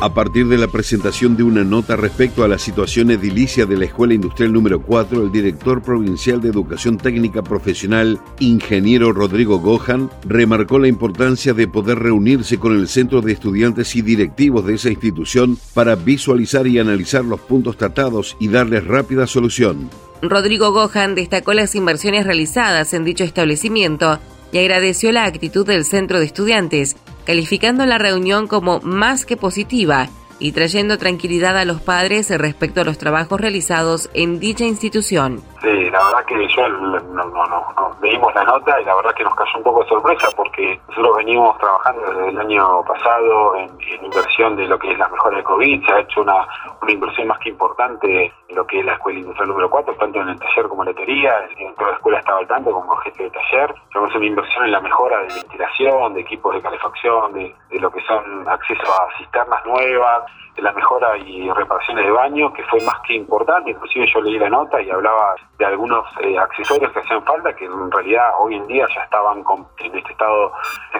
A 0.00 0.14
partir 0.14 0.46
de 0.46 0.58
la 0.58 0.68
presentación 0.68 1.36
de 1.36 1.42
una 1.42 1.64
nota 1.64 1.96
respecto 1.96 2.44
a 2.44 2.48
la 2.48 2.60
situación 2.60 3.10
edilicia 3.10 3.66
de 3.66 3.76
la 3.76 3.86
Escuela 3.86 4.14
Industrial 4.14 4.52
número 4.52 4.80
4, 4.80 5.24
el 5.24 5.32
director 5.32 5.82
provincial 5.82 6.40
de 6.40 6.50
Educación 6.50 6.98
Técnica 6.98 7.42
Profesional, 7.42 8.20
ingeniero 8.38 9.12
Rodrigo 9.12 9.58
Gohan, 9.58 10.08
remarcó 10.22 10.78
la 10.78 10.86
importancia 10.86 11.52
de 11.52 11.66
poder 11.66 11.98
reunirse 11.98 12.58
con 12.58 12.76
el 12.76 12.86
centro 12.86 13.22
de 13.22 13.32
estudiantes 13.32 13.96
y 13.96 14.02
directivos 14.02 14.64
de 14.66 14.74
esa 14.74 14.88
institución 14.88 15.58
para 15.74 15.96
visualizar 15.96 16.68
y 16.68 16.78
analizar 16.78 17.24
los 17.24 17.40
puntos 17.40 17.76
tratados 17.76 18.36
y 18.38 18.46
darles 18.46 18.86
rápida 18.86 19.26
solución. 19.26 19.90
Rodrigo 20.22 20.70
Gohan 20.70 21.16
destacó 21.16 21.54
las 21.54 21.74
inversiones 21.74 22.24
realizadas 22.24 22.94
en 22.94 23.04
dicho 23.04 23.24
establecimiento 23.24 24.20
y 24.52 24.58
agradeció 24.58 25.12
la 25.12 25.24
actitud 25.24 25.66
del 25.66 25.84
centro 25.84 26.18
de 26.18 26.26
estudiantes, 26.26 26.96
calificando 27.24 27.84
la 27.86 27.98
reunión 27.98 28.46
como 28.46 28.80
más 28.80 29.26
que 29.26 29.36
positiva 29.36 30.08
y 30.38 30.52
trayendo 30.52 30.98
tranquilidad 30.98 31.58
a 31.58 31.64
los 31.64 31.80
padres 31.80 32.30
respecto 32.30 32.80
a 32.80 32.84
los 32.84 32.98
trabajos 32.98 33.40
realizados 33.40 34.08
en 34.14 34.38
dicha 34.38 34.64
institución. 34.64 35.42
Sí, 35.60 35.90
la 35.90 35.98
verdad 36.04 36.24
que 36.26 36.46
yo 36.48 36.68
no, 36.68 37.00
no, 37.00 37.24
no, 37.24 37.96
leímos 38.00 38.32
la 38.32 38.44
nota 38.44 38.80
y 38.80 38.84
la 38.84 38.94
verdad 38.94 39.12
que 39.14 39.24
nos 39.24 39.34
cayó 39.34 39.56
un 39.56 39.64
poco 39.64 39.82
de 39.82 39.88
sorpresa 39.88 40.28
porque 40.36 40.80
nosotros 40.88 41.16
venimos 41.16 41.58
trabajando 41.58 42.00
desde 42.12 42.28
el 42.28 42.38
año 42.38 42.84
pasado 42.84 43.56
en, 43.56 43.68
inversión 44.00 44.54
de 44.54 44.68
lo 44.68 44.78
que 44.78 44.92
es 44.92 44.98
la 44.98 45.08
mejora 45.08 45.38
de 45.38 45.42
COVID, 45.42 45.84
se 45.84 45.92
ha 45.92 46.00
hecho 46.00 46.22
una, 46.22 46.46
una 46.80 46.92
inversión 46.92 47.26
más 47.26 47.38
que 47.40 47.48
importante 47.48 48.32
en 48.48 48.56
lo 48.56 48.64
que 48.66 48.78
es 48.78 48.86
la 48.86 48.92
escuela 48.92 49.18
industrial 49.18 49.48
número 49.48 49.68
4, 49.68 49.94
tanto 49.94 50.20
en 50.20 50.28
el 50.28 50.38
taller 50.38 50.68
como 50.68 50.82
en 50.84 50.90
la 50.90 50.94
teoría, 50.94 51.34
en 51.56 51.74
toda 51.74 51.90
la 51.90 51.96
escuela 51.96 52.18
estaba 52.20 52.38
al 52.38 52.46
tanto 52.46 52.70
como 52.70 52.96
jefe 52.96 53.24
de 53.24 53.30
taller, 53.30 53.74
tenemos 53.92 54.14
una 54.14 54.26
inversión 54.26 54.64
en 54.64 54.72
la 54.72 54.80
mejora 54.80 55.18
de 55.22 55.34
ventilación, 55.34 56.14
de 56.14 56.20
equipos 56.20 56.54
de 56.54 56.62
calefacción, 56.62 57.32
de, 57.32 57.54
de 57.70 57.80
lo 57.80 57.90
que 57.90 58.00
son 58.02 58.48
acceso 58.48 58.82
a 58.92 59.18
cisternas 59.18 59.66
nuevas, 59.66 60.22
la 60.62 60.72
mejora 60.72 61.16
y 61.16 61.50
reparaciones 61.50 62.04
de 62.04 62.10
baño, 62.10 62.52
que 62.52 62.62
fue 62.64 62.80
más 62.84 63.00
que 63.06 63.14
importante, 63.14 63.70
inclusive 63.70 64.06
yo 64.12 64.20
leí 64.20 64.38
la 64.38 64.48
nota 64.48 64.80
y 64.80 64.90
hablaba 64.90 65.34
de 65.58 65.64
algunos 65.64 66.04
eh, 66.20 66.38
accesorios 66.38 66.92
que 66.92 67.00
hacían 67.00 67.22
falta, 67.24 67.54
que 67.54 67.64
en 67.64 67.90
realidad 67.90 68.30
hoy 68.40 68.56
en 68.56 68.66
día 68.66 68.86
ya 68.94 69.02
estaban 69.02 69.44
en 69.78 69.96
este 69.96 70.12
estado, 70.12 70.52
ya 70.94 70.98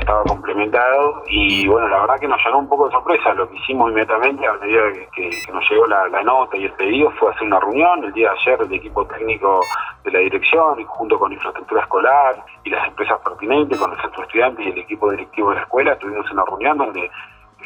estaba 0.00 0.22
complementado, 0.24 1.22
y 1.26 1.66
bueno, 1.68 1.88
la 1.88 2.00
verdad 2.00 2.20
que 2.20 2.28
nos 2.28 2.40
llenó 2.44 2.58
un 2.58 2.68
poco 2.68 2.86
de 2.86 2.92
sorpresa, 2.92 3.34
lo 3.34 3.48
que 3.48 3.56
hicimos 3.56 3.90
inmediatamente 3.90 4.46
a 4.46 4.52
medida 4.54 4.82
que, 5.12 5.30
nos 5.52 5.70
llegó 5.70 5.86
la, 5.86 6.22
nota 6.24 6.56
y 6.56 6.64
el 6.64 6.72
pedido 6.72 7.10
fue 7.12 7.30
hacer 7.30 7.46
una 7.46 7.60
reunión 7.60 8.04
el 8.04 8.12
día 8.12 8.30
de 8.30 8.38
ayer 8.38 8.62
el 8.62 8.72
equipo 8.72 9.06
técnico 9.06 9.60
de 10.04 10.10
la 10.10 10.18
dirección, 10.20 10.82
junto 10.84 11.18
con 11.18 11.32
infraestructura 11.32 11.82
escolar 11.82 12.44
y 12.64 12.70
las 12.70 12.88
empresas 12.88 13.20
pertinentes, 13.20 13.78
con 13.78 13.92
el 13.92 14.00
centro 14.00 14.20
de 14.20 14.26
estudiantes 14.26 14.66
y 14.66 14.70
el 14.70 14.78
equipo 14.78 15.10
directivo 15.10 15.50
de 15.50 15.56
la 15.56 15.62
escuela, 15.62 15.98
tuvimos 15.98 16.30
una 16.30 16.44
reunión 16.44 16.78
donde 16.78 17.10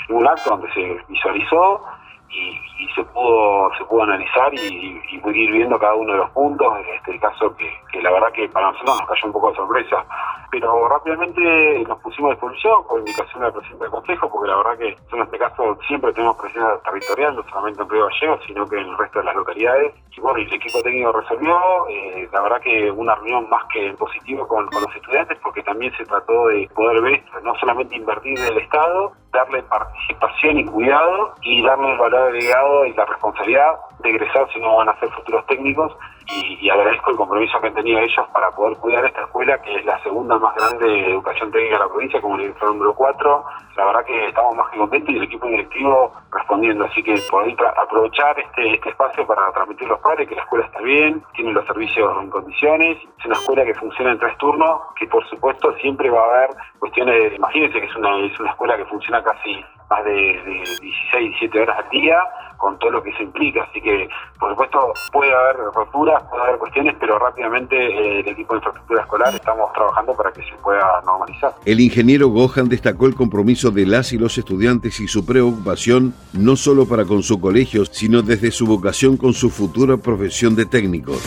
un 0.08 0.26
acto 0.26 0.50
donde 0.50 0.72
se 0.72 0.98
visualizó 1.08 1.82
y, 2.30 2.88
se 2.94 3.04
pudo 3.04 3.70
se 3.76 3.84
pudo 3.84 4.02
analizar 4.02 4.52
y, 4.54 5.00
ir 5.12 5.52
viendo 5.52 5.78
cada 5.78 5.94
uno 5.94 6.12
de 6.12 6.18
los 6.18 6.30
puntos, 6.30 6.72
este 6.94 7.18
caso 7.18 7.54
que, 7.56 7.70
que, 7.92 8.02
la 8.02 8.10
verdad 8.10 8.32
que 8.32 8.48
para 8.48 8.70
nosotros 8.72 8.98
nos 9.00 9.08
cayó 9.08 9.26
un 9.26 9.32
poco 9.32 9.50
de 9.50 9.56
sorpresa. 9.56 10.04
Pero 10.50 10.88
rápidamente 10.88 11.84
nos 11.86 11.98
pusimos 11.98 12.30
a 12.30 12.34
disposición 12.34 12.86
por 12.88 12.98
indicación 13.00 13.42
del 13.42 13.52
presidente 13.52 13.84
del 13.84 13.90
Consejo, 13.90 14.30
porque 14.30 14.48
la 14.48 14.56
verdad 14.56 14.78
que 14.78 14.96
en 15.12 15.22
este 15.22 15.38
caso 15.38 15.78
siempre 15.86 16.12
tenemos 16.12 16.36
presencia 16.36 16.78
territorial, 16.84 17.36
no 17.36 17.44
solamente 17.50 17.82
en 17.82 17.90
Río 17.90 18.06
Gallegos, 18.06 18.40
sino 18.46 18.66
que 18.66 18.76
en 18.80 18.88
el 18.88 18.98
resto 18.98 19.18
de 19.18 19.24
las 19.26 19.36
localidades. 19.36 19.94
Y 20.16 20.20
bueno, 20.20 20.38
el 20.38 20.52
equipo 20.52 20.80
técnico 20.82 21.12
resolvió, 21.12 21.86
eh, 21.88 22.28
la 22.32 22.40
verdad 22.40 22.60
que 22.62 22.90
una 22.90 23.14
reunión 23.16 23.48
más 23.50 23.64
que 23.72 23.92
positiva 23.98 24.48
con, 24.48 24.66
con 24.68 24.82
los 24.82 24.96
estudiantes, 24.96 25.38
porque 25.42 25.62
también 25.62 25.92
se 25.96 26.04
trató 26.06 26.48
de 26.48 26.68
poder 26.74 27.02
ver, 27.02 27.22
no 27.42 27.54
solamente 27.56 27.96
invertir 27.96 28.38
en 28.38 28.46
el 28.46 28.58
Estado, 28.58 29.12
darle 29.38 29.62
participación 29.62 30.58
y 30.58 30.64
cuidado 30.64 31.34
y 31.42 31.62
darle 31.62 31.92
el 31.92 31.98
valor 31.98 32.28
agregado 32.28 32.86
y 32.86 32.92
la 32.94 33.04
responsabilidad 33.04 33.76
de 34.00 34.10
egresar 34.10 34.48
si 34.52 34.60
no 34.60 34.76
van 34.76 34.88
a 34.88 34.98
ser 34.98 35.08
futuros 35.10 35.46
técnicos 35.46 35.92
y, 36.30 36.68
agradezco 36.70 37.10
el 37.10 37.16
compromiso 37.16 37.60
que 37.60 37.68
han 37.68 37.74
tenido 37.74 37.98
ellos 38.00 38.26
para 38.32 38.50
poder 38.50 38.76
cuidar 38.78 39.04
esta 39.04 39.22
escuela 39.22 39.60
que 39.62 39.74
es 39.76 39.84
la 39.84 40.02
segunda 40.02 40.38
más 40.38 40.54
grande 40.56 40.86
de 40.86 41.10
educación 41.12 41.50
técnica 41.50 41.74
de 41.74 41.84
la 41.84 41.88
provincia 41.88 42.20
como 42.20 42.36
el 42.36 42.54
número 42.60 42.94
4 42.94 43.44
la 43.76 43.84
verdad 43.84 44.04
que 44.04 44.26
estamos 44.26 44.56
más 44.56 44.70
que 44.70 44.78
contentos 44.78 45.14
y 45.14 45.18
el 45.18 45.22
equipo 45.22 45.46
directivo 45.46 46.12
respondiendo. 46.32 46.84
Así 46.84 47.02
que 47.02 47.14
por 47.30 47.46
aprovechar 47.80 48.38
este, 48.40 48.74
este 48.74 48.88
espacio 48.90 49.24
para 49.26 49.52
transmitir 49.52 49.86
a 49.86 49.90
los 49.90 50.00
padres 50.00 50.28
que 50.28 50.34
la 50.34 50.42
escuela 50.42 50.66
está 50.66 50.80
bien 50.80 51.22
tiene 51.34 51.52
los 51.52 51.64
servicios 51.64 52.12
en 52.20 52.28
condiciones. 52.28 52.98
Es 53.18 53.26
una 53.26 53.36
escuela 53.36 53.64
que 53.64 53.74
funciona 53.74 54.12
en 54.12 54.18
tres 54.18 54.36
turnos 54.38 54.80
que 54.96 55.06
por 55.06 55.24
supuesto 55.28 55.72
siempre 55.76 56.10
va 56.10 56.20
a 56.20 56.24
haber 56.24 56.50
cuestiones 56.80 57.34
imagínense 57.34 57.80
que 57.80 57.86
es 57.86 57.96
una, 57.96 58.18
es 58.18 58.38
una 58.40 58.50
escuela 58.50 58.76
que 58.76 58.84
funciona 58.86 59.22
casi 59.22 59.64
más 59.90 60.04
de, 60.04 60.10
de 60.12 60.52
16, 60.80 60.90
17 61.12 61.60
horas 61.60 61.78
al 61.84 61.90
día 61.90 62.18
con 62.58 62.78
todo 62.78 62.90
lo 62.90 63.02
que 63.02 63.12
se 63.12 63.22
implica. 63.22 63.62
Así 63.62 63.80
que, 63.80 64.08
por 64.38 64.50
supuesto, 64.50 64.92
puede 65.12 65.32
haber 65.32 65.56
roturas, 65.74 66.22
puede 66.28 66.42
haber 66.42 66.58
cuestiones, 66.58 66.96
pero 67.00 67.18
rápidamente 67.18 67.76
eh, 67.76 68.20
el 68.20 68.28
equipo 68.28 68.52
de 68.54 68.58
infraestructura 68.58 69.02
escolar 69.02 69.34
estamos 69.34 69.72
trabajando 69.72 70.14
para 70.14 70.32
que 70.32 70.42
se 70.42 70.54
pueda 70.62 71.00
normalizar. 71.06 71.54
El 71.64 71.80
ingeniero 71.80 72.28
Gohan 72.28 72.68
destacó 72.68 73.06
el 73.06 73.14
compromiso 73.14 73.70
de 73.70 73.86
las 73.86 74.12
y 74.12 74.18
los 74.18 74.36
estudiantes 74.36 75.00
y 75.00 75.08
su 75.08 75.24
preocupación 75.24 76.14
no 76.32 76.56
solo 76.56 76.86
para 76.86 77.04
con 77.04 77.22
su 77.22 77.40
colegio, 77.40 77.84
sino 77.86 78.22
desde 78.22 78.50
su 78.50 78.66
vocación 78.66 79.16
con 79.16 79.32
su 79.32 79.50
futura 79.50 79.96
profesión 79.96 80.54
de 80.56 80.66
técnicos. 80.66 81.22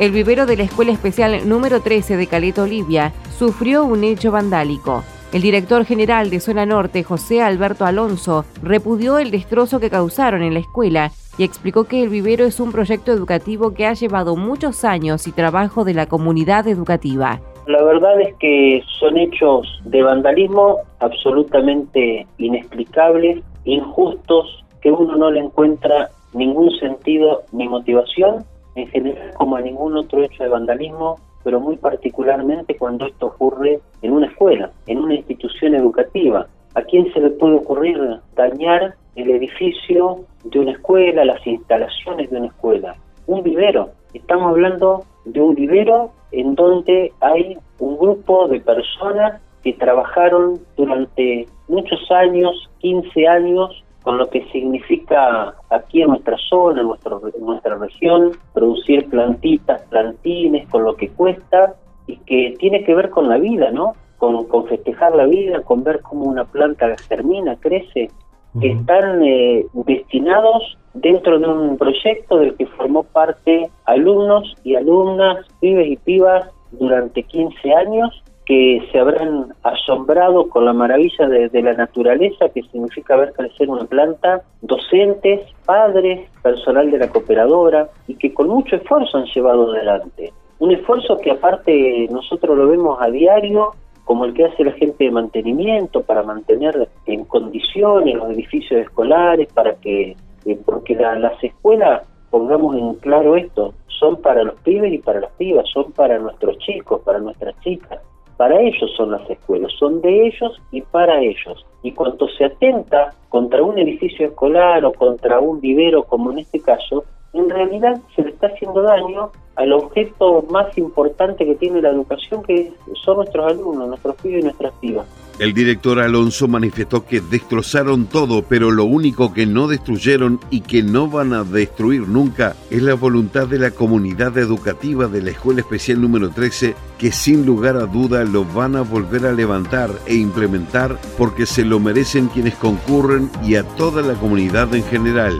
El 0.00 0.12
vivero 0.12 0.46
de 0.46 0.56
la 0.56 0.62
Escuela 0.62 0.92
Especial 0.92 1.48
número 1.48 1.80
13 1.80 2.16
de 2.16 2.26
Caleta 2.28 2.62
Olivia 2.62 3.12
sufrió 3.38 3.84
un 3.84 4.02
hecho 4.02 4.32
vandálico. 4.32 5.04
El 5.32 5.42
director 5.42 5.84
general 5.84 6.28
de 6.28 6.40
Zona 6.40 6.66
Norte, 6.66 7.04
José 7.04 7.40
Alberto 7.40 7.84
Alonso, 7.84 8.44
repudió 8.64 9.18
el 9.18 9.30
destrozo 9.30 9.78
que 9.78 9.90
causaron 9.90 10.42
en 10.42 10.54
la 10.54 10.60
escuela 10.60 11.12
y 11.36 11.44
explicó 11.44 11.84
que 11.84 12.02
el 12.02 12.08
vivero 12.08 12.44
es 12.44 12.58
un 12.58 12.72
proyecto 12.72 13.12
educativo 13.12 13.74
que 13.74 13.86
ha 13.86 13.92
llevado 13.92 14.34
muchos 14.34 14.84
años 14.84 15.28
y 15.28 15.32
trabajo 15.32 15.84
de 15.84 15.94
la 15.94 16.06
comunidad 16.06 16.66
educativa. 16.66 17.40
La 17.68 17.80
verdad 17.84 18.20
es 18.20 18.34
que 18.40 18.82
son 18.98 19.16
hechos 19.16 19.68
de 19.84 20.02
vandalismo 20.02 20.78
absolutamente 20.98 22.26
inexplicables, 22.38 23.44
injustos, 23.64 24.64
que 24.80 24.90
uno 24.90 25.16
no 25.16 25.30
le 25.30 25.40
encuentra 25.40 26.08
ningún 26.32 26.72
sentido 26.80 27.42
ni 27.52 27.68
motivación, 27.68 28.44
en 28.74 28.88
general 28.88 29.30
como 29.34 29.54
a 29.56 29.60
ningún 29.60 29.96
otro 29.96 30.24
hecho 30.24 30.42
de 30.42 30.48
vandalismo 30.48 31.20
pero 31.48 31.60
muy 31.60 31.78
particularmente 31.78 32.76
cuando 32.76 33.06
esto 33.06 33.28
ocurre 33.28 33.80
en 34.02 34.12
una 34.12 34.26
escuela, 34.26 34.70
en 34.86 34.98
una 34.98 35.14
institución 35.14 35.74
educativa. 35.74 36.46
¿A 36.74 36.82
quién 36.82 37.10
se 37.14 37.20
le 37.20 37.30
puede 37.30 37.54
ocurrir 37.54 37.98
dañar 38.36 38.96
el 39.16 39.30
edificio 39.30 40.26
de 40.44 40.58
una 40.58 40.72
escuela, 40.72 41.24
las 41.24 41.46
instalaciones 41.46 42.30
de 42.30 42.36
una 42.36 42.48
escuela? 42.48 42.96
Un 43.26 43.42
vivero. 43.42 43.92
Estamos 44.12 44.50
hablando 44.50 45.04
de 45.24 45.40
un 45.40 45.54
vivero 45.54 46.10
en 46.32 46.54
donde 46.54 47.14
hay 47.20 47.56
un 47.78 47.96
grupo 47.96 48.46
de 48.48 48.60
personas 48.60 49.40
que 49.64 49.72
trabajaron 49.72 50.60
durante 50.76 51.48
muchos 51.66 52.10
años, 52.10 52.68
15 52.80 53.26
años, 53.26 53.84
con 54.08 54.16
lo 54.16 54.30
que 54.30 54.42
significa 54.52 55.52
aquí 55.68 56.00
en 56.00 56.08
nuestra 56.08 56.38
zona, 56.48 56.80
en, 56.80 57.44
nuestra 57.44 57.74
región, 57.76 58.30
producir 58.54 59.06
plantitas, 59.10 59.82
plantines, 59.90 60.66
con 60.70 60.84
lo 60.84 60.96
que 60.96 61.10
cuesta, 61.10 61.74
y 62.06 62.16
que 62.16 62.54
tiene 62.58 62.84
que 62.84 62.94
ver 62.94 63.10
con 63.10 63.28
la 63.28 63.36
vida, 63.36 63.70
¿no? 63.70 63.92
Con, 64.16 64.46
con 64.46 64.64
festejar 64.64 65.14
la 65.14 65.26
vida, 65.26 65.60
con 65.60 65.84
ver 65.84 66.00
cómo 66.00 66.24
una 66.24 66.46
planta 66.46 66.96
germina, 67.06 67.56
crece, 67.56 68.10
que 68.58 68.72
están 68.72 69.22
eh, 69.22 69.66
destinados 69.74 70.78
dentro 70.94 71.38
de 71.38 71.46
un 71.46 71.76
proyecto 71.76 72.38
del 72.38 72.56
que 72.56 72.64
formó 72.64 73.02
parte 73.02 73.68
alumnos 73.84 74.54
y 74.64 74.74
alumnas, 74.74 75.44
pibes 75.60 75.86
y 75.86 75.96
pibas 75.98 76.48
durante 76.70 77.24
15 77.24 77.74
años 77.74 78.22
que 78.48 78.82
se 78.90 78.98
habrán 78.98 79.52
asombrado 79.62 80.48
con 80.48 80.64
la 80.64 80.72
maravilla 80.72 81.28
de, 81.28 81.62
la 81.62 81.74
naturaleza 81.74 82.48
que 82.48 82.62
significa 82.62 83.14
ver 83.14 83.34
crecer 83.34 83.68
una 83.68 83.84
planta, 83.84 84.40
docentes, 84.62 85.42
padres, 85.66 86.30
personal 86.42 86.90
de 86.90 86.96
la 86.96 87.10
cooperadora 87.10 87.90
y 88.06 88.14
que 88.14 88.32
con 88.32 88.48
mucho 88.48 88.76
esfuerzo 88.76 89.18
han 89.18 89.26
llevado 89.26 89.70
adelante. 89.70 90.32
Un 90.60 90.72
esfuerzo 90.72 91.18
que 91.18 91.32
aparte 91.32 92.08
nosotros 92.10 92.56
lo 92.56 92.68
vemos 92.68 92.96
a 93.02 93.10
diario 93.10 93.72
como 94.04 94.24
el 94.24 94.32
que 94.32 94.46
hace 94.46 94.64
la 94.64 94.72
gente 94.72 95.04
de 95.04 95.10
mantenimiento 95.10 96.00
para 96.00 96.22
mantener 96.22 96.88
en 97.04 97.26
condiciones 97.26 98.14
los 98.14 98.30
edificios 98.30 98.80
escolares, 98.80 99.52
para 99.52 99.74
que, 99.74 100.16
eh, 100.46 100.58
porque 100.64 100.94
las 100.94 101.44
escuelas, 101.44 102.08
pongamos 102.30 102.74
en 102.78 102.94
claro 102.94 103.36
esto, 103.36 103.74
son 103.88 104.22
para 104.22 104.42
los 104.42 104.54
pibes 104.62 104.90
y 104.94 104.98
para 104.98 105.20
las 105.20 105.32
pibas, 105.32 105.68
son 105.68 105.92
para 105.92 106.18
nuestros 106.18 106.56
chicos, 106.60 107.02
para 107.04 107.18
nuestras 107.18 107.54
chicas. 107.60 108.00
Para 108.38 108.60
ellos 108.60 108.92
son 108.96 109.10
las 109.10 109.28
escuelas, 109.28 109.72
son 109.80 110.00
de 110.00 110.28
ellos 110.28 110.62
y 110.70 110.80
para 110.80 111.20
ellos. 111.20 111.66
Y 111.82 111.90
cuando 111.90 112.28
se 112.28 112.44
atenta 112.44 113.12
contra 113.28 113.64
un 113.64 113.76
edificio 113.78 114.28
escolar 114.28 114.84
o 114.84 114.92
contra 114.92 115.40
un 115.40 115.60
vivero, 115.60 116.04
como 116.04 116.30
en 116.30 116.38
este 116.38 116.60
caso, 116.60 117.04
en 117.32 117.50
realidad 117.50 118.00
se 118.14 118.22
le 118.22 118.30
está 118.30 118.48
haciendo 118.48 118.82
daño 118.82 119.30
al 119.56 119.72
objeto 119.72 120.44
más 120.50 120.76
importante 120.78 121.44
que 121.44 121.56
tiene 121.56 121.82
la 121.82 121.90
educación, 121.90 122.42
que 122.44 122.72
son 123.04 123.16
nuestros 123.16 123.52
alumnos, 123.52 123.88
nuestros 123.88 124.14
pibes 124.16 124.40
y 124.40 124.44
nuestras 124.44 124.72
pibas. 124.74 125.06
El 125.38 125.52
director 125.52 126.00
Alonso 126.00 126.48
manifestó 126.48 127.06
que 127.06 127.20
destrozaron 127.20 128.06
todo, 128.06 128.42
pero 128.42 128.72
lo 128.72 128.84
único 128.84 129.32
que 129.32 129.46
no 129.46 129.68
destruyeron 129.68 130.40
y 130.50 130.62
que 130.62 130.82
no 130.82 131.08
van 131.08 131.32
a 131.32 131.44
destruir 131.44 132.08
nunca 132.08 132.56
es 132.70 132.82
la 132.82 132.94
voluntad 132.94 133.46
de 133.46 133.60
la 133.60 133.70
comunidad 133.70 134.36
educativa 134.36 135.06
de 135.06 135.22
la 135.22 135.30
Escuela 135.30 135.60
Especial 135.60 136.00
número 136.00 136.30
13, 136.30 136.74
que 136.98 137.12
sin 137.12 137.46
lugar 137.46 137.76
a 137.76 137.86
duda 137.86 138.24
lo 138.24 138.44
van 138.44 138.74
a 138.74 138.82
volver 138.82 139.26
a 139.26 139.32
levantar 139.32 139.90
e 140.06 140.14
implementar 140.14 140.98
porque 141.16 141.46
se 141.46 141.64
lo 141.64 141.78
merecen 141.78 142.26
quienes 142.28 142.56
concurren 142.56 143.30
y 143.44 143.54
a 143.54 143.62
toda 143.62 144.02
la 144.02 144.14
comunidad 144.14 144.74
en 144.74 144.82
general. 144.84 145.34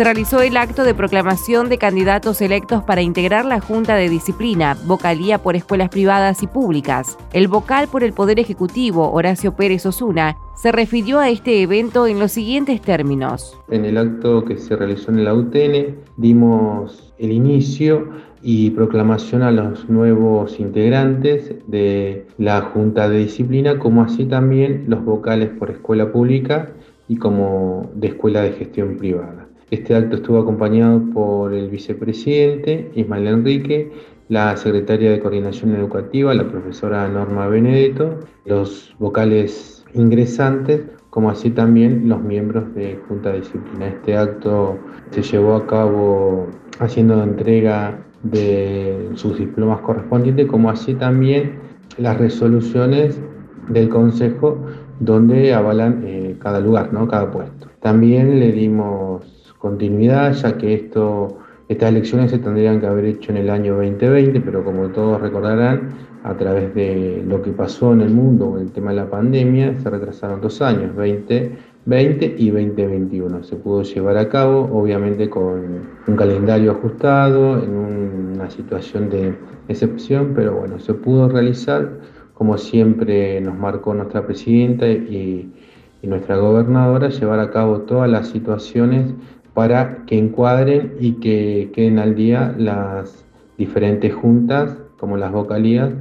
Se 0.00 0.04
realizó 0.04 0.40
el 0.40 0.56
acto 0.56 0.84
de 0.84 0.94
proclamación 0.94 1.68
de 1.68 1.76
candidatos 1.76 2.40
electos 2.40 2.82
para 2.82 3.02
integrar 3.02 3.44
la 3.44 3.60
Junta 3.60 3.96
de 3.96 4.08
Disciplina, 4.08 4.74
vocalía 4.86 5.36
por 5.36 5.56
escuelas 5.56 5.90
privadas 5.90 6.42
y 6.42 6.46
públicas. 6.46 7.18
El 7.34 7.48
vocal 7.48 7.86
por 7.86 8.02
el 8.02 8.14
Poder 8.14 8.40
Ejecutivo, 8.40 9.12
Horacio 9.12 9.54
Pérez 9.56 9.84
Osuna, 9.84 10.38
se 10.56 10.72
refirió 10.72 11.18
a 11.18 11.28
este 11.28 11.60
evento 11.60 12.06
en 12.06 12.18
los 12.18 12.32
siguientes 12.32 12.80
términos. 12.80 13.60
En 13.68 13.84
el 13.84 13.98
acto 13.98 14.42
que 14.46 14.56
se 14.56 14.74
realizó 14.74 15.10
en 15.10 15.22
la 15.22 15.34
UTN 15.34 15.96
dimos 16.16 17.12
el 17.18 17.32
inicio 17.32 18.08
y 18.40 18.70
proclamación 18.70 19.42
a 19.42 19.50
los 19.50 19.90
nuevos 19.90 20.60
integrantes 20.60 21.56
de 21.66 22.26
la 22.38 22.62
Junta 22.62 23.06
de 23.10 23.18
Disciplina, 23.18 23.78
como 23.78 24.00
así 24.00 24.24
también 24.24 24.84
los 24.88 25.04
vocales 25.04 25.50
por 25.50 25.70
escuela 25.70 26.10
pública 26.10 26.70
y 27.06 27.16
como 27.16 27.90
de 27.94 28.06
escuela 28.06 28.40
de 28.40 28.52
gestión 28.52 28.96
privada. 28.96 29.39
Este 29.70 29.94
acto 29.94 30.16
estuvo 30.16 30.40
acompañado 30.40 31.00
por 31.14 31.54
el 31.54 31.70
vicepresidente 31.70 32.90
Ismael 32.96 33.28
Enrique, 33.28 33.92
la 34.28 34.56
secretaria 34.56 35.12
de 35.12 35.20
Coordinación 35.20 35.76
Educativa, 35.76 36.34
la 36.34 36.48
profesora 36.48 37.06
Norma 37.08 37.46
Benedetto, 37.46 38.18
los 38.46 38.92
vocales 38.98 39.84
ingresantes, 39.94 40.82
como 41.10 41.30
así 41.30 41.50
también 41.50 42.08
los 42.08 42.20
miembros 42.20 42.74
de 42.74 42.98
Junta 43.06 43.30
de 43.30 43.40
Disciplina. 43.40 43.86
Este 43.86 44.16
acto 44.16 44.76
se 45.10 45.22
llevó 45.22 45.54
a 45.54 45.66
cabo 45.68 46.48
haciendo 46.80 47.22
entrega 47.22 47.96
de 48.24 49.10
sus 49.14 49.38
diplomas 49.38 49.82
correspondientes, 49.82 50.46
como 50.46 50.70
así 50.70 50.94
también 50.94 51.60
las 51.96 52.18
resoluciones 52.18 53.20
del 53.68 53.88
Consejo 53.88 54.58
donde 54.98 55.54
avalan 55.54 56.02
eh, 56.04 56.36
cada 56.40 56.58
lugar, 56.58 56.92
¿no? 56.92 57.06
cada 57.06 57.30
puesto. 57.30 57.68
También 57.80 58.40
le 58.40 58.52
dimos 58.52 59.39
continuidad, 59.60 60.32
ya 60.32 60.56
que 60.58 60.74
esto, 60.74 61.38
estas 61.68 61.90
elecciones 61.90 62.32
se 62.32 62.38
tendrían 62.38 62.80
que 62.80 62.86
haber 62.86 63.04
hecho 63.04 63.30
en 63.30 63.36
el 63.36 63.50
año 63.50 63.76
2020, 63.76 64.40
pero 64.40 64.64
como 64.64 64.88
todos 64.88 65.20
recordarán, 65.20 65.90
a 66.24 66.34
través 66.36 66.74
de 66.74 67.22
lo 67.26 67.40
que 67.40 67.52
pasó 67.52 67.92
en 67.92 68.00
el 68.00 68.10
mundo 68.10 68.50
con 68.50 68.60
el 68.60 68.72
tema 68.72 68.90
de 68.90 68.96
la 68.96 69.08
pandemia, 69.08 69.78
se 69.78 69.88
retrasaron 69.88 70.40
dos 70.40 70.60
años, 70.60 70.94
2020 70.96 72.34
y 72.36 72.50
2021. 72.50 73.44
Se 73.44 73.56
pudo 73.56 73.82
llevar 73.82 74.18
a 74.18 74.28
cabo, 74.28 74.68
obviamente, 74.72 75.30
con 75.30 75.88
un 76.06 76.16
calendario 76.16 76.72
ajustado, 76.72 77.62
en 77.62 77.70
una 77.70 78.50
situación 78.50 79.08
de 79.08 79.34
excepción, 79.68 80.32
pero 80.34 80.56
bueno, 80.56 80.78
se 80.78 80.94
pudo 80.94 81.28
realizar 81.28 82.00
como 82.34 82.56
siempre 82.56 83.38
nos 83.42 83.58
marcó 83.58 83.92
nuestra 83.92 84.24
presidenta 84.24 84.88
y, 84.88 85.52
y 86.00 86.06
nuestra 86.06 86.36
gobernadora, 86.36 87.10
llevar 87.10 87.38
a 87.38 87.50
cabo 87.50 87.80
todas 87.80 88.08
las 88.08 88.28
situaciones 88.28 89.12
para 89.54 90.04
que 90.06 90.18
encuadren 90.18 90.94
y 91.00 91.12
que 91.14 91.70
queden 91.74 91.98
al 91.98 92.14
día 92.14 92.54
las 92.56 93.24
diferentes 93.58 94.14
juntas, 94.14 94.76
como 94.98 95.16
las 95.16 95.32
vocalías. 95.32 95.92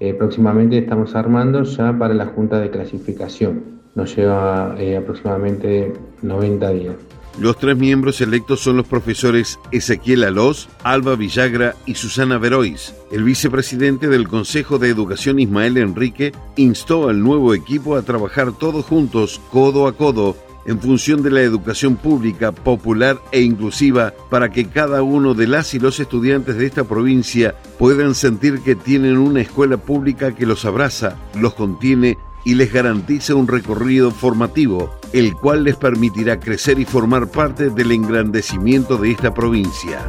Eh, 0.00 0.14
próximamente 0.14 0.78
estamos 0.78 1.14
armando 1.16 1.62
ya 1.64 1.96
para 1.98 2.14
la 2.14 2.26
junta 2.26 2.60
de 2.60 2.70
clasificación. 2.70 3.80
Nos 3.94 4.14
lleva 4.14 4.76
eh, 4.78 4.96
aproximadamente 4.96 5.92
90 6.22 6.70
días. 6.70 6.94
Los 7.40 7.56
tres 7.56 7.76
miembros 7.76 8.20
electos 8.20 8.60
son 8.60 8.78
los 8.78 8.88
profesores 8.88 9.60
Ezequiel 9.70 10.24
Alós, 10.24 10.68
Alba 10.82 11.14
Villagra 11.14 11.76
y 11.86 11.94
Susana 11.94 12.36
Verois. 12.36 12.96
El 13.12 13.22
vicepresidente 13.22 14.08
del 14.08 14.26
Consejo 14.26 14.78
de 14.78 14.88
Educación 14.88 15.38
Ismael 15.38 15.76
Enrique 15.76 16.32
instó 16.56 17.08
al 17.08 17.22
nuevo 17.22 17.54
equipo 17.54 17.94
a 17.94 18.02
trabajar 18.02 18.50
todos 18.52 18.84
juntos, 18.86 19.40
codo 19.52 19.86
a 19.86 19.92
codo, 19.92 20.34
en 20.68 20.78
función 20.80 21.22
de 21.22 21.30
la 21.30 21.40
educación 21.40 21.96
pública, 21.96 22.52
popular 22.52 23.18
e 23.32 23.40
inclusiva 23.40 24.12
para 24.28 24.50
que 24.50 24.66
cada 24.66 25.02
uno 25.02 25.32
de 25.32 25.46
las 25.46 25.72
y 25.72 25.78
los 25.78 25.98
estudiantes 25.98 26.58
de 26.58 26.66
esta 26.66 26.84
provincia 26.84 27.54
puedan 27.78 28.14
sentir 28.14 28.60
que 28.60 28.76
tienen 28.76 29.16
una 29.16 29.40
escuela 29.40 29.78
pública 29.78 30.34
que 30.34 30.44
los 30.44 30.66
abraza, 30.66 31.16
los 31.34 31.54
contiene 31.54 32.18
y 32.44 32.54
les 32.54 32.70
garantiza 32.70 33.34
un 33.34 33.48
recorrido 33.48 34.10
formativo, 34.10 34.94
el 35.14 35.32
cual 35.32 35.64
les 35.64 35.76
permitirá 35.76 36.38
crecer 36.38 36.78
y 36.78 36.84
formar 36.84 37.30
parte 37.30 37.70
del 37.70 37.90
engrandecimiento 37.90 38.98
de 38.98 39.12
esta 39.12 39.32
provincia. 39.32 40.06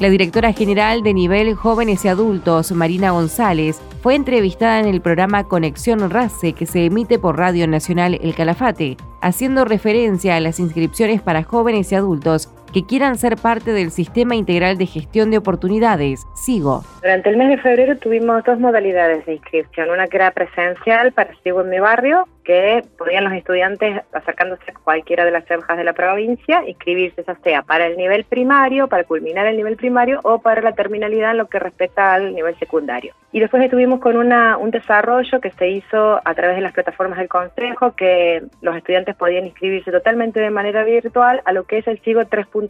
La 0.00 0.10
directora 0.10 0.52
general 0.52 1.04
de 1.04 1.14
nivel 1.14 1.54
jóvenes 1.54 2.04
y 2.04 2.08
adultos, 2.08 2.72
Marina 2.72 3.12
González, 3.12 3.80
fue 4.04 4.16
entrevistada 4.16 4.80
en 4.80 4.86
el 4.86 5.00
programa 5.00 5.44
Conexión 5.44 6.10
RACE 6.10 6.52
que 6.52 6.66
se 6.66 6.84
emite 6.84 7.18
por 7.18 7.38
Radio 7.38 7.66
Nacional 7.66 8.18
El 8.20 8.34
Calafate, 8.34 8.98
haciendo 9.22 9.64
referencia 9.64 10.36
a 10.36 10.40
las 10.40 10.60
inscripciones 10.60 11.22
para 11.22 11.42
jóvenes 11.42 11.90
y 11.90 11.94
adultos 11.94 12.50
que 12.74 12.84
quieran 12.84 13.16
ser 13.16 13.36
parte 13.36 13.72
del 13.72 13.92
Sistema 13.92 14.34
Integral 14.34 14.76
de 14.76 14.86
Gestión 14.86 15.30
de 15.30 15.38
Oportunidades, 15.38 16.26
SIGO. 16.34 16.82
Durante 17.02 17.30
el 17.30 17.36
mes 17.36 17.50
de 17.50 17.58
febrero 17.58 17.96
tuvimos 17.98 18.42
dos 18.42 18.58
modalidades 18.58 19.24
de 19.26 19.34
inscripción, 19.34 19.90
una 19.90 20.08
que 20.08 20.16
era 20.16 20.32
presencial 20.32 21.12
para 21.12 21.32
SIGO 21.44 21.60
en 21.60 21.70
mi 21.70 21.78
barrio, 21.78 22.26
que 22.44 22.82
podían 22.98 23.24
los 23.24 23.32
estudiantes 23.32 24.02
acercándose 24.12 24.64
a 24.70 24.74
cualquiera 24.74 25.24
de 25.24 25.30
las 25.30 25.44
franjas 25.46 25.78
de 25.78 25.84
la 25.84 25.94
provincia, 25.94 26.62
inscribirse 26.66 27.24
ya 27.26 27.34
sea 27.36 27.62
para 27.62 27.86
el 27.86 27.96
nivel 27.96 28.24
primario, 28.24 28.86
para 28.86 29.04
culminar 29.04 29.46
el 29.46 29.56
nivel 29.56 29.76
primario 29.76 30.20
o 30.22 30.40
para 30.40 30.60
la 30.60 30.72
terminalidad 30.72 31.30
en 31.30 31.38
lo 31.38 31.46
que 31.46 31.58
respecta 31.58 32.14
al 32.14 32.34
nivel 32.34 32.56
secundario. 32.58 33.14
Y 33.32 33.40
después 33.40 33.64
estuvimos 33.64 34.00
con 34.00 34.16
una, 34.16 34.58
un 34.58 34.70
desarrollo 34.70 35.40
que 35.40 35.50
se 35.52 35.68
hizo 35.68 36.20
a 36.24 36.34
través 36.34 36.56
de 36.56 36.62
las 36.62 36.72
plataformas 36.72 37.18
del 37.18 37.28
Consejo, 37.28 37.96
que 37.96 38.42
los 38.60 38.76
estudiantes 38.76 39.16
podían 39.16 39.46
inscribirse 39.46 39.90
totalmente 39.90 40.38
de 40.38 40.50
manera 40.50 40.84
virtual 40.84 41.40
a 41.44 41.52
lo 41.52 41.64
que 41.64 41.78
es 41.78 41.86
el 41.88 41.98
SIGO 42.00 42.22
3.0, 42.22 42.63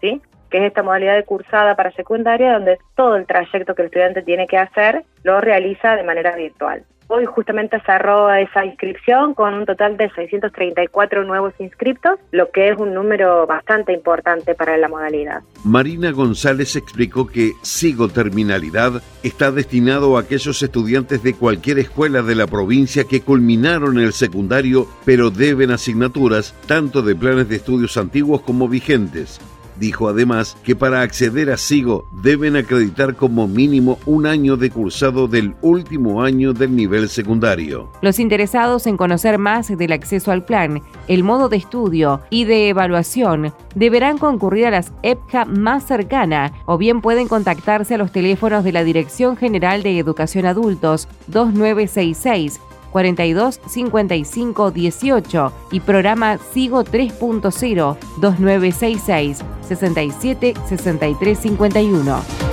¿sí? 0.00 0.20
que 0.50 0.58
es 0.58 0.64
esta 0.64 0.82
modalidad 0.82 1.16
de 1.16 1.24
cursada 1.24 1.74
para 1.74 1.90
secundaria 1.92 2.52
donde 2.52 2.78
todo 2.94 3.16
el 3.16 3.26
trayecto 3.26 3.74
que 3.74 3.82
el 3.82 3.86
estudiante 3.86 4.22
tiene 4.22 4.46
que 4.46 4.58
hacer 4.58 5.04
lo 5.22 5.40
realiza 5.40 5.96
de 5.96 6.04
manera 6.04 6.36
virtual. 6.36 6.84
Hoy 7.08 7.24
justamente 7.24 7.80
cerró 7.86 8.32
esa 8.32 8.64
inscripción 8.64 9.34
con 9.34 9.54
un 9.54 9.64
total 9.64 9.96
de 9.96 10.10
634 10.10 11.24
nuevos 11.24 11.54
inscriptos, 11.60 12.18
lo 12.32 12.50
que 12.50 12.68
es 12.68 12.78
un 12.78 12.94
número 12.94 13.46
bastante 13.46 13.92
importante 13.92 14.54
para 14.56 14.76
la 14.76 14.88
modalidad. 14.88 15.42
Marina 15.64 16.10
González 16.10 16.74
explicó 16.74 17.28
que 17.28 17.52
Sigo 17.62 18.08
Terminalidad 18.08 19.02
está 19.22 19.52
destinado 19.52 20.16
a 20.16 20.22
aquellos 20.22 20.60
estudiantes 20.62 21.22
de 21.22 21.34
cualquier 21.34 21.78
escuela 21.78 22.22
de 22.22 22.34
la 22.34 22.48
provincia 22.48 23.04
que 23.04 23.20
culminaron 23.20 23.98
el 23.98 24.12
secundario 24.12 24.86
pero 25.04 25.30
deben 25.30 25.70
asignaturas 25.70 26.54
tanto 26.66 27.02
de 27.02 27.14
planes 27.14 27.48
de 27.48 27.56
estudios 27.56 27.96
antiguos 27.96 28.40
como 28.42 28.68
vigentes. 28.68 29.40
Dijo 29.78 30.08
además 30.08 30.56
que 30.64 30.74
para 30.74 31.02
acceder 31.02 31.50
a 31.50 31.56
SIGO 31.56 32.08
deben 32.22 32.56
acreditar 32.56 33.14
como 33.14 33.46
mínimo 33.46 33.98
un 34.06 34.26
año 34.26 34.56
de 34.56 34.70
cursado 34.70 35.28
del 35.28 35.54
último 35.60 36.22
año 36.22 36.52
del 36.52 36.74
nivel 36.74 37.08
secundario. 37.08 37.90
Los 38.02 38.18
interesados 38.18 38.86
en 38.86 38.96
conocer 38.96 39.38
más 39.38 39.68
del 39.76 39.92
acceso 39.92 40.32
al 40.32 40.44
plan, 40.44 40.82
el 41.08 41.24
modo 41.24 41.48
de 41.48 41.56
estudio 41.56 42.20
y 42.30 42.44
de 42.44 42.68
evaluación 42.68 43.52
deberán 43.74 44.18
concurrir 44.18 44.66
a 44.66 44.70
las 44.70 44.92
EPJA 45.02 45.44
más 45.44 45.84
cercana 45.86 46.52
o 46.64 46.78
bien 46.78 47.00
pueden 47.00 47.28
contactarse 47.28 47.94
a 47.94 47.98
los 47.98 48.12
teléfonos 48.12 48.64
de 48.64 48.72
la 48.72 48.84
Dirección 48.84 49.36
General 49.36 49.82
de 49.82 49.98
Educación 49.98 50.46
Adultos 50.46 51.08
2966 51.28 52.60
42 52.90 53.60
55 53.66 54.70
18 54.70 55.52
y 55.72 55.80
programa 55.80 56.38
Sigo 56.52 56.84
3.0 56.84 57.96
2966 58.20 59.38
67 59.66 60.54
63 60.68 61.38
51. 61.38 62.46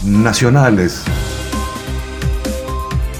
nacionales. 0.06 1.04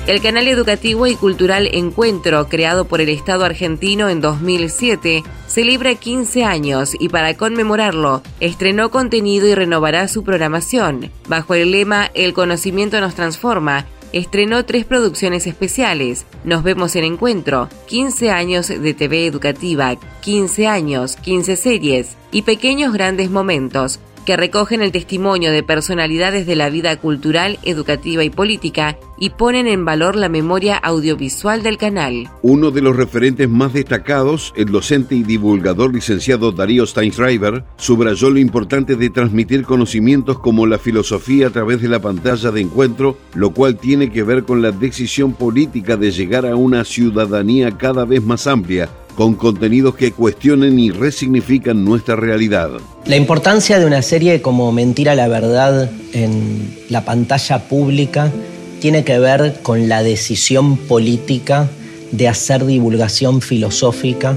El 0.06 0.22
canal 0.22 0.50
educativo 0.50 1.08
y 1.08 1.16
cultural 1.16 1.70
Encuentro, 1.72 2.50
creado 2.50 2.86
por 2.86 3.00
el 3.00 3.08
Estado 3.08 3.46
argentino 3.46 4.10
en 4.10 4.20
2007, 4.20 5.24
celebra 5.48 5.96
15 5.96 6.44
años 6.44 6.92
y 7.00 7.08
para 7.08 7.36
conmemorarlo, 7.36 8.22
estrenó 8.42 8.92
contenido 8.92 9.48
y 9.48 9.56
renovará 9.56 10.10
su 10.10 10.26
programación. 10.26 11.10
Bajo 11.30 11.54
el 11.54 11.72
lema 11.72 12.12
El 12.14 12.34
conocimiento 12.34 13.00
nos 13.00 13.16
transforma, 13.16 13.86
estrenó 14.12 14.66
tres 14.66 14.84
producciones 14.84 15.48
especiales. 15.48 16.26
Nos 16.44 16.64
vemos 16.64 16.98
en 16.98 17.06
Encuentro, 17.06 17.70
15 17.88 18.30
años 18.30 18.68
de 18.68 18.94
TV 18.94 19.26
educativa, 19.26 19.96
15 20.20 20.68
años, 20.68 21.16
15 21.16 21.56
series 21.56 22.18
y 22.34 22.42
pequeños 22.42 22.92
grandes 22.92 23.30
momentos 23.30 24.02
que 24.26 24.38
recogen 24.38 24.82
el 24.82 24.92
testimonio 24.92 25.52
de 25.52 25.64
personalidades 25.64 26.46
de 26.46 26.56
la 26.56 26.70
vida 26.70 26.96
cultural, 26.98 27.60
educativa 27.64 28.24
y 28.24 28.30
política 28.30 28.98
y 29.18 29.30
ponen 29.32 29.68
en 29.68 29.86
valor 29.86 30.16
la 30.16 30.30
memoria 30.30 30.78
audiovisual 30.78 31.64
del 31.64 31.78
canal. 31.78 32.30
Uno 32.42 32.72
de 32.72 32.82
los 32.82 32.96
referentes 32.96 33.50
más 33.50 33.74
destacados, 33.74 34.54
el 34.56 34.66
docente 34.66 35.16
y 35.16 35.24
divulgador 35.24 35.94
licenciado 35.94 36.52
Darío 36.52 36.86
Steinschreiber, 36.86 37.64
subrayó 37.78 38.30
lo 38.30 38.40
importante 38.40 38.96
de 38.96 39.10
transmitir 39.10 39.64
conocimientos 39.64 40.40
como 40.40 40.66
la 40.66 40.78
filosofía 40.78 41.48
a 41.48 41.52
través 41.52 41.82
de 41.82 41.90
la 41.90 42.02
pantalla 42.02 42.52
de 42.52 42.62
encuentro, 42.62 43.18
lo 43.36 43.52
cual 43.52 43.78
tiene 43.78 44.12
que 44.12 44.24
ver 44.24 44.44
con 44.44 44.62
la 44.62 44.72
decisión 44.72 45.34
política 45.34 45.98
de 45.98 46.12
llegar 46.12 46.46
a 46.46 46.56
una 46.56 46.84
ciudadanía 46.84 47.78
cada 47.78 48.06
vez 48.06 48.24
más 48.24 48.48
amplia 48.48 48.90
con 49.16 49.36
contenidos 49.36 49.96
que 49.96 50.12
cuestionen 50.12 50.80
y 50.80 50.92
resignifican 50.92 51.84
nuestra 51.84 52.16
realidad. 52.16 52.70
La 53.06 53.16
importancia 53.16 53.80
de 53.80 53.86
una 53.86 54.02
serie 54.02 54.42
como 54.42 54.72
Mentira 54.72 55.16
la 55.16 55.28
Verdad 55.28 55.90
en 56.14 56.76
la 56.90 57.06
pantalla 57.06 57.68
pública 57.68 58.32
tiene 58.80 59.04
que 59.04 59.20
ver 59.20 59.60
con 59.62 59.88
la 59.88 60.04
decisión 60.04 60.78
política 60.78 61.70
de 62.12 62.28
hacer 62.28 62.66
divulgación 62.66 63.42
filosófica 63.42 64.36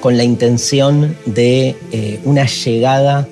con 0.00 0.16
la 0.16 0.24
intención 0.24 1.16
de 1.26 1.76
eh, 1.92 2.20
una 2.24 2.46
llegada 2.46 3.28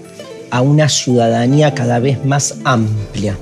a 0.51 0.63
una 0.63 0.89
ciudadanía 0.89 1.75
cada 1.75 1.99
vez 1.99 2.25
más 2.25 2.59
amplia. 2.65 3.37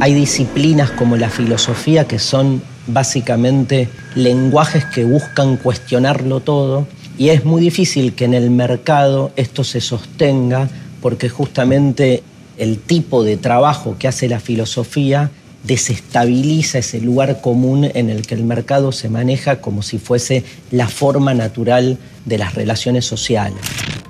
Hay 0.00 0.14
disciplinas 0.14 0.90
como 0.90 1.16
la 1.16 1.30
filosofía 1.30 2.08
que 2.08 2.18
son 2.18 2.62
básicamente 2.86 3.88
lenguajes 4.14 4.84
que 4.86 5.04
buscan 5.04 5.56
cuestionarlo 5.56 6.40
todo 6.40 6.86
y 7.18 7.28
es 7.28 7.44
muy 7.44 7.60
difícil 7.60 8.14
que 8.14 8.24
en 8.24 8.34
el 8.34 8.50
mercado 8.50 9.32
esto 9.36 9.64
se 9.64 9.80
sostenga 9.80 10.68
porque 11.00 11.28
justamente 11.28 12.22
el 12.58 12.78
tipo 12.78 13.24
de 13.24 13.36
trabajo 13.36 13.96
que 13.98 14.08
hace 14.08 14.28
la 14.28 14.40
filosofía 14.40 15.30
desestabiliza 15.64 16.78
ese 16.78 17.00
lugar 17.00 17.40
común 17.40 17.88
en 17.94 18.10
el 18.10 18.26
que 18.26 18.34
el 18.34 18.44
mercado 18.44 18.92
se 18.92 19.08
maneja 19.08 19.60
como 19.60 19.82
si 19.82 19.98
fuese 19.98 20.44
la 20.70 20.88
forma 20.88 21.34
natural 21.34 21.98
de 22.24 22.38
las 22.38 22.54
relaciones 22.54 23.04
sociales. 23.04 23.60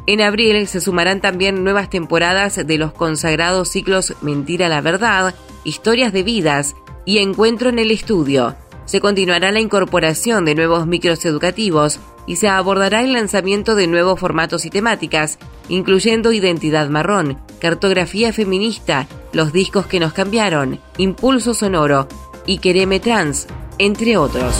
En 0.06 0.20
abril 0.20 0.66
se 0.66 0.80
sumarán 0.80 1.20
también 1.20 1.62
nuevas 1.62 1.90
temporadas 1.90 2.58
de 2.66 2.78
los 2.78 2.92
consagrados 2.92 3.68
ciclos 3.68 4.14
Mentira 4.20 4.68
la 4.68 4.80
Verdad, 4.80 5.34
Historias 5.64 6.12
de 6.12 6.24
Vidas, 6.24 6.74
y 7.04 7.18
Encuentro 7.18 7.68
en 7.68 7.78
el 7.78 7.90
Estudio. 7.90 8.54
Se 8.84 9.00
continuará 9.00 9.52
la 9.52 9.60
incorporación 9.60 10.44
de 10.44 10.54
nuevos 10.54 10.86
micros 10.86 11.24
educativos 11.24 12.00
y 12.26 12.36
se 12.36 12.48
abordará 12.48 13.02
el 13.02 13.12
lanzamiento 13.12 13.74
de 13.74 13.86
nuevos 13.86 14.20
formatos 14.20 14.64
y 14.64 14.70
temáticas, 14.70 15.38
incluyendo 15.68 16.32
Identidad 16.32 16.88
Marrón, 16.88 17.38
Cartografía 17.60 18.32
Feminista, 18.32 19.06
Los 19.32 19.52
Discos 19.52 19.86
que 19.86 20.00
nos 20.00 20.12
cambiaron, 20.12 20.80
Impulso 20.98 21.54
Sonoro 21.54 22.08
y 22.46 22.58
Quereme 22.58 23.00
Trans, 23.00 23.46
entre 23.78 24.16
otros. 24.16 24.54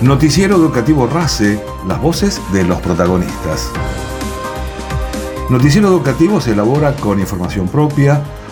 Noticiero 0.00 0.56
Educativo 0.56 1.08
RACE, 1.08 1.60
las 1.86 2.00
voces 2.00 2.40
de 2.52 2.62
los 2.62 2.80
protagonistas. 2.80 3.70
Noticiero 5.50 5.88
Educativo 5.88 6.40
se 6.40 6.52
elabora 6.52 6.94
con 6.94 7.18
información 7.18 7.68
propia, 7.68 8.22